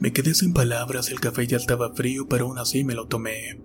Me 0.00 0.12
quedé 0.12 0.34
sin 0.34 0.52
palabras, 0.52 1.12
el 1.12 1.20
café 1.20 1.46
ya 1.46 1.58
estaba 1.58 1.94
frío, 1.94 2.26
pero 2.28 2.46
aún 2.46 2.58
así 2.58 2.82
me 2.82 2.96
lo 2.96 3.06
tomé. 3.06 3.60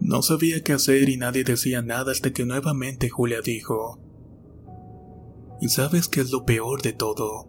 No 0.00 0.20
sabía 0.20 0.60
qué 0.64 0.72
hacer 0.72 1.08
y 1.08 1.16
nadie 1.18 1.44
decía 1.44 1.82
nada 1.82 2.10
hasta 2.10 2.32
que 2.32 2.44
nuevamente 2.44 3.10
Julia 3.10 3.42
dijo, 3.42 4.00
¿Y 5.60 5.68
sabes 5.68 6.08
qué 6.08 6.20
es 6.20 6.32
lo 6.32 6.44
peor 6.44 6.82
de 6.82 6.94
todo? 6.94 7.46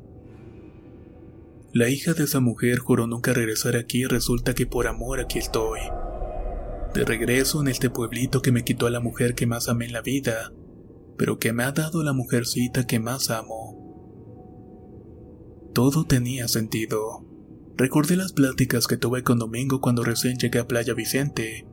La 1.74 1.90
hija 1.90 2.14
de 2.14 2.26
esa 2.26 2.40
mujer 2.40 2.78
juró 2.78 3.08
nunca 3.08 3.34
regresar 3.34 3.76
aquí 3.76 4.02
y 4.02 4.06
resulta 4.06 4.54
que 4.54 4.68
por 4.68 4.86
amor 4.86 5.22
aquí 5.22 5.40
estoy. 5.40 5.80
De 6.94 7.04
regreso 7.04 7.62
en 7.62 7.68
este 7.68 7.90
pueblito 7.90 8.44
que 8.44 8.52
me 8.52 8.64
quitó 8.64 8.86
a 8.86 8.92
la 8.92 9.00
mujer 9.00 9.34
que 9.34 9.48
más 9.48 9.70
amé 9.70 9.88
en 9.88 9.94
la 9.94 10.04
vida, 10.04 10.54
pero 11.18 11.40
que 11.40 11.52
me 11.52 11.64
ha 11.64 11.72
dado 11.72 12.04
la 12.04 12.14
mujercita 12.14 12.86
que 12.86 13.00
más 13.00 13.32
amo. 13.32 13.61
Todo 15.74 16.06
tenía 16.06 16.48
sentido. 16.48 17.26
Recordé 17.78 18.18
las 18.18 18.34
pláticas 18.34 18.88
que 18.88 18.98
tuve 18.98 19.24
con 19.24 19.40
Domingo 19.40 19.80
cuando 19.80 20.04
recién 20.04 20.38
llegué 20.38 20.60
a 20.60 20.68
Playa 20.68 20.94
Vicente. 20.94 21.66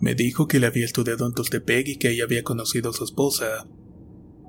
Me 0.00 0.14
dijo 0.14 0.48
que 0.48 0.58
le 0.58 0.66
había 0.66 0.86
estudiado 0.86 1.26
en 1.26 1.34
Tustepec 1.34 1.86
y 1.86 1.96
que 1.98 2.10
ella 2.10 2.24
había 2.24 2.42
conocido 2.42 2.90
a 2.90 2.92
su 2.94 3.04
esposa. 3.04 3.66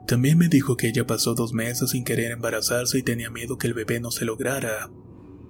También 0.07 0.37
me 0.37 0.47
dijo 0.47 0.77
que 0.77 0.87
ella 0.87 1.05
pasó 1.05 1.35
dos 1.35 1.51
meses 1.53 1.91
sin 1.91 2.05
querer 2.05 2.31
embarazarse 2.31 2.97
y 2.97 3.03
tenía 3.03 3.29
miedo 3.29 3.57
que 3.57 3.67
el 3.67 3.73
bebé 3.73 3.99
no 3.99 4.11
se 4.11 4.25
lograra, 4.25 4.89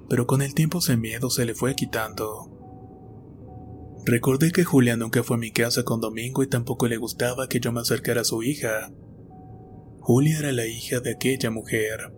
pero 0.09 0.25
con 0.25 0.41
el 0.41 0.55
tiempo 0.55 0.79
ese 0.79 0.97
miedo 0.97 1.29
se 1.29 1.45
le 1.45 1.53
fue 1.53 1.75
quitando. 1.75 2.51
Recordé 4.03 4.51
que 4.51 4.63
Julia 4.63 4.97
nunca 4.97 5.21
fue 5.21 5.37
a 5.37 5.39
mi 5.39 5.51
casa 5.51 5.83
con 5.83 6.01
Domingo 6.01 6.41
y 6.41 6.47
tampoco 6.47 6.87
le 6.87 6.97
gustaba 6.97 7.47
que 7.47 7.59
yo 7.59 7.71
me 7.71 7.81
acercara 7.81 8.21
a 8.21 8.25
su 8.25 8.41
hija. 8.41 8.91
Julia 9.99 10.39
era 10.39 10.51
la 10.51 10.65
hija 10.65 10.99
de 10.99 11.11
aquella 11.11 11.51
mujer. 11.51 12.11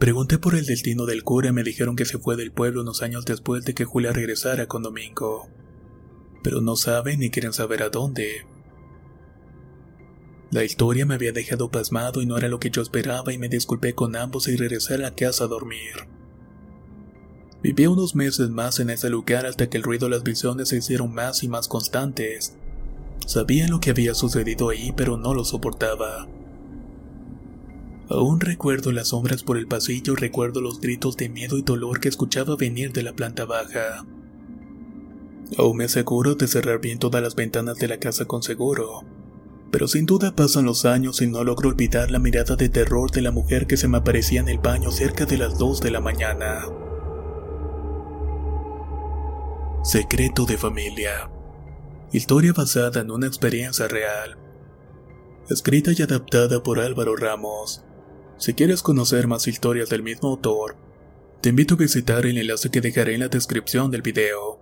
Pregunté 0.00 0.38
por 0.38 0.54
el 0.54 0.64
destino 0.64 1.04
del 1.04 1.24
cura 1.24 1.50
y 1.50 1.52
me 1.52 1.62
dijeron 1.62 1.94
que 1.94 2.06
se 2.06 2.18
fue 2.18 2.34
del 2.34 2.52
pueblo 2.52 2.80
unos 2.80 3.02
años 3.02 3.26
después 3.26 3.66
de 3.66 3.74
que 3.74 3.84
Julia 3.84 4.14
regresara 4.14 4.66
con 4.66 4.82
Domingo. 4.82 5.50
Pero 6.42 6.62
no 6.62 6.74
saben 6.76 7.20
ni 7.20 7.28
quieren 7.28 7.52
saber 7.52 7.82
a 7.82 7.90
dónde. 7.90 8.46
La 10.50 10.64
historia 10.64 11.04
me 11.04 11.16
había 11.16 11.32
dejado 11.32 11.70
pasmado 11.70 12.22
y 12.22 12.26
no 12.26 12.38
era 12.38 12.48
lo 12.48 12.58
que 12.58 12.70
yo 12.70 12.80
esperaba 12.80 13.34
y 13.34 13.36
me 13.36 13.50
disculpé 13.50 13.94
con 13.94 14.16
ambos 14.16 14.48
y 14.48 14.56
regresé 14.56 14.94
a 14.94 14.98
la 14.98 15.14
casa 15.14 15.44
a 15.44 15.48
dormir. 15.48 15.92
Viví 17.62 17.86
unos 17.86 18.14
meses 18.14 18.48
más 18.48 18.80
en 18.80 18.88
ese 18.88 19.10
lugar 19.10 19.44
hasta 19.44 19.68
que 19.68 19.76
el 19.76 19.82
ruido 19.82 20.06
de 20.06 20.16
las 20.16 20.22
visiones 20.22 20.70
se 20.70 20.78
hicieron 20.78 21.12
más 21.12 21.42
y 21.42 21.48
más 21.48 21.68
constantes. 21.68 22.56
Sabía 23.26 23.68
lo 23.68 23.80
que 23.80 23.90
había 23.90 24.14
sucedido 24.14 24.70
ahí, 24.70 24.94
pero 24.96 25.18
no 25.18 25.34
lo 25.34 25.44
soportaba. 25.44 26.26
Aún 28.10 28.40
recuerdo 28.40 28.90
las 28.90 29.08
sombras 29.08 29.44
por 29.44 29.56
el 29.56 29.68
pasillo 29.68 30.16
recuerdo 30.16 30.60
los 30.60 30.80
gritos 30.80 31.16
de 31.16 31.28
miedo 31.28 31.56
y 31.58 31.62
dolor 31.62 32.00
que 32.00 32.08
escuchaba 32.08 32.56
venir 32.56 32.92
de 32.92 33.04
la 33.04 33.12
planta 33.12 33.44
baja. 33.44 34.04
Aún 35.56 35.76
me 35.76 35.84
aseguro 35.84 36.34
de 36.34 36.48
cerrar 36.48 36.80
bien 36.80 36.98
todas 36.98 37.22
las 37.22 37.36
ventanas 37.36 37.78
de 37.78 37.86
la 37.86 37.98
casa 37.98 38.24
con 38.24 38.42
seguro. 38.42 39.04
Pero 39.70 39.86
sin 39.86 40.06
duda 40.06 40.34
pasan 40.34 40.64
los 40.64 40.84
años 40.86 41.22
y 41.22 41.28
no 41.28 41.44
logro 41.44 41.68
olvidar 41.68 42.10
la 42.10 42.18
mirada 42.18 42.56
de 42.56 42.68
terror 42.68 43.12
de 43.12 43.22
la 43.22 43.30
mujer 43.30 43.68
que 43.68 43.76
se 43.76 43.86
me 43.86 43.98
aparecía 43.98 44.40
en 44.40 44.48
el 44.48 44.58
baño 44.58 44.90
cerca 44.90 45.24
de 45.24 45.38
las 45.38 45.56
2 45.56 45.80
de 45.80 45.90
la 45.92 46.00
mañana. 46.00 46.64
Secreto 49.84 50.46
de 50.46 50.58
familia. 50.58 51.30
Historia 52.12 52.52
basada 52.52 53.02
en 53.02 53.12
una 53.12 53.28
experiencia 53.28 53.86
real. 53.86 54.36
Escrita 55.48 55.92
y 55.96 56.02
adaptada 56.02 56.60
por 56.64 56.80
Álvaro 56.80 57.14
Ramos. 57.14 57.84
Si 58.40 58.54
quieres 58.54 58.82
conocer 58.82 59.26
más 59.26 59.46
historias 59.46 59.90
del 59.90 60.02
mismo 60.02 60.30
autor, 60.30 60.74
te 61.42 61.50
invito 61.50 61.74
a 61.74 61.76
visitar 61.76 62.24
el 62.24 62.38
enlace 62.38 62.70
que 62.70 62.80
dejaré 62.80 63.12
en 63.12 63.20
la 63.20 63.28
descripción 63.28 63.90
del 63.90 64.00
video. 64.00 64.58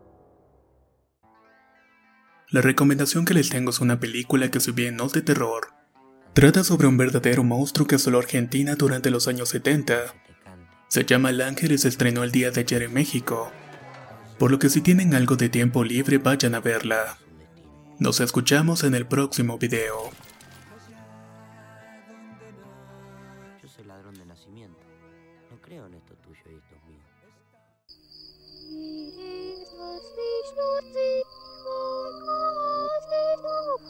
La 2.51 2.61
recomendación 2.61 3.25
que 3.25 3.35
les 3.35 3.51
tengo 3.51 3.71
es 3.71 3.79
una 3.79 4.01
película 4.01 4.51
que 4.51 4.59
si 4.59 4.73
bien 4.73 4.97
no 4.97 5.07
de 5.07 5.23
terror, 5.23 5.69
trata 6.33 6.65
sobre 6.65 6.89
un 6.89 6.97
verdadero 6.97 7.45
monstruo 7.45 7.87
que 7.87 7.95
asoló 7.95 8.19
Argentina 8.19 8.75
durante 8.75 9.13
los 9.13 9.29
años 9.29 9.51
70. 9.51 10.13
Se 10.89 11.05
llama 11.05 11.31
El 11.31 11.41
Ángel 11.41 11.71
y 11.71 11.79
se 11.79 11.87
estrenó 11.87 12.25
el 12.25 12.33
día 12.33 12.51
de 12.51 12.63
ayer 12.63 12.83
en 12.83 12.93
México, 12.93 13.53
por 14.41 14.51
lo 14.51 14.59
que 14.59 14.71
si 14.71 14.81
tienen 14.81 15.15
algo 15.15 15.37
de 15.37 15.51
tiempo 15.51 15.85
libre 15.85 16.19
vayan 16.19 16.57
a 16.57 16.61
verla. 16.61 17.19
Nos 18.01 18.19
escuchamos 18.19 18.83
en 18.83 18.97
el 18.97 19.07
próximo 19.07 19.57
video. 19.57 20.11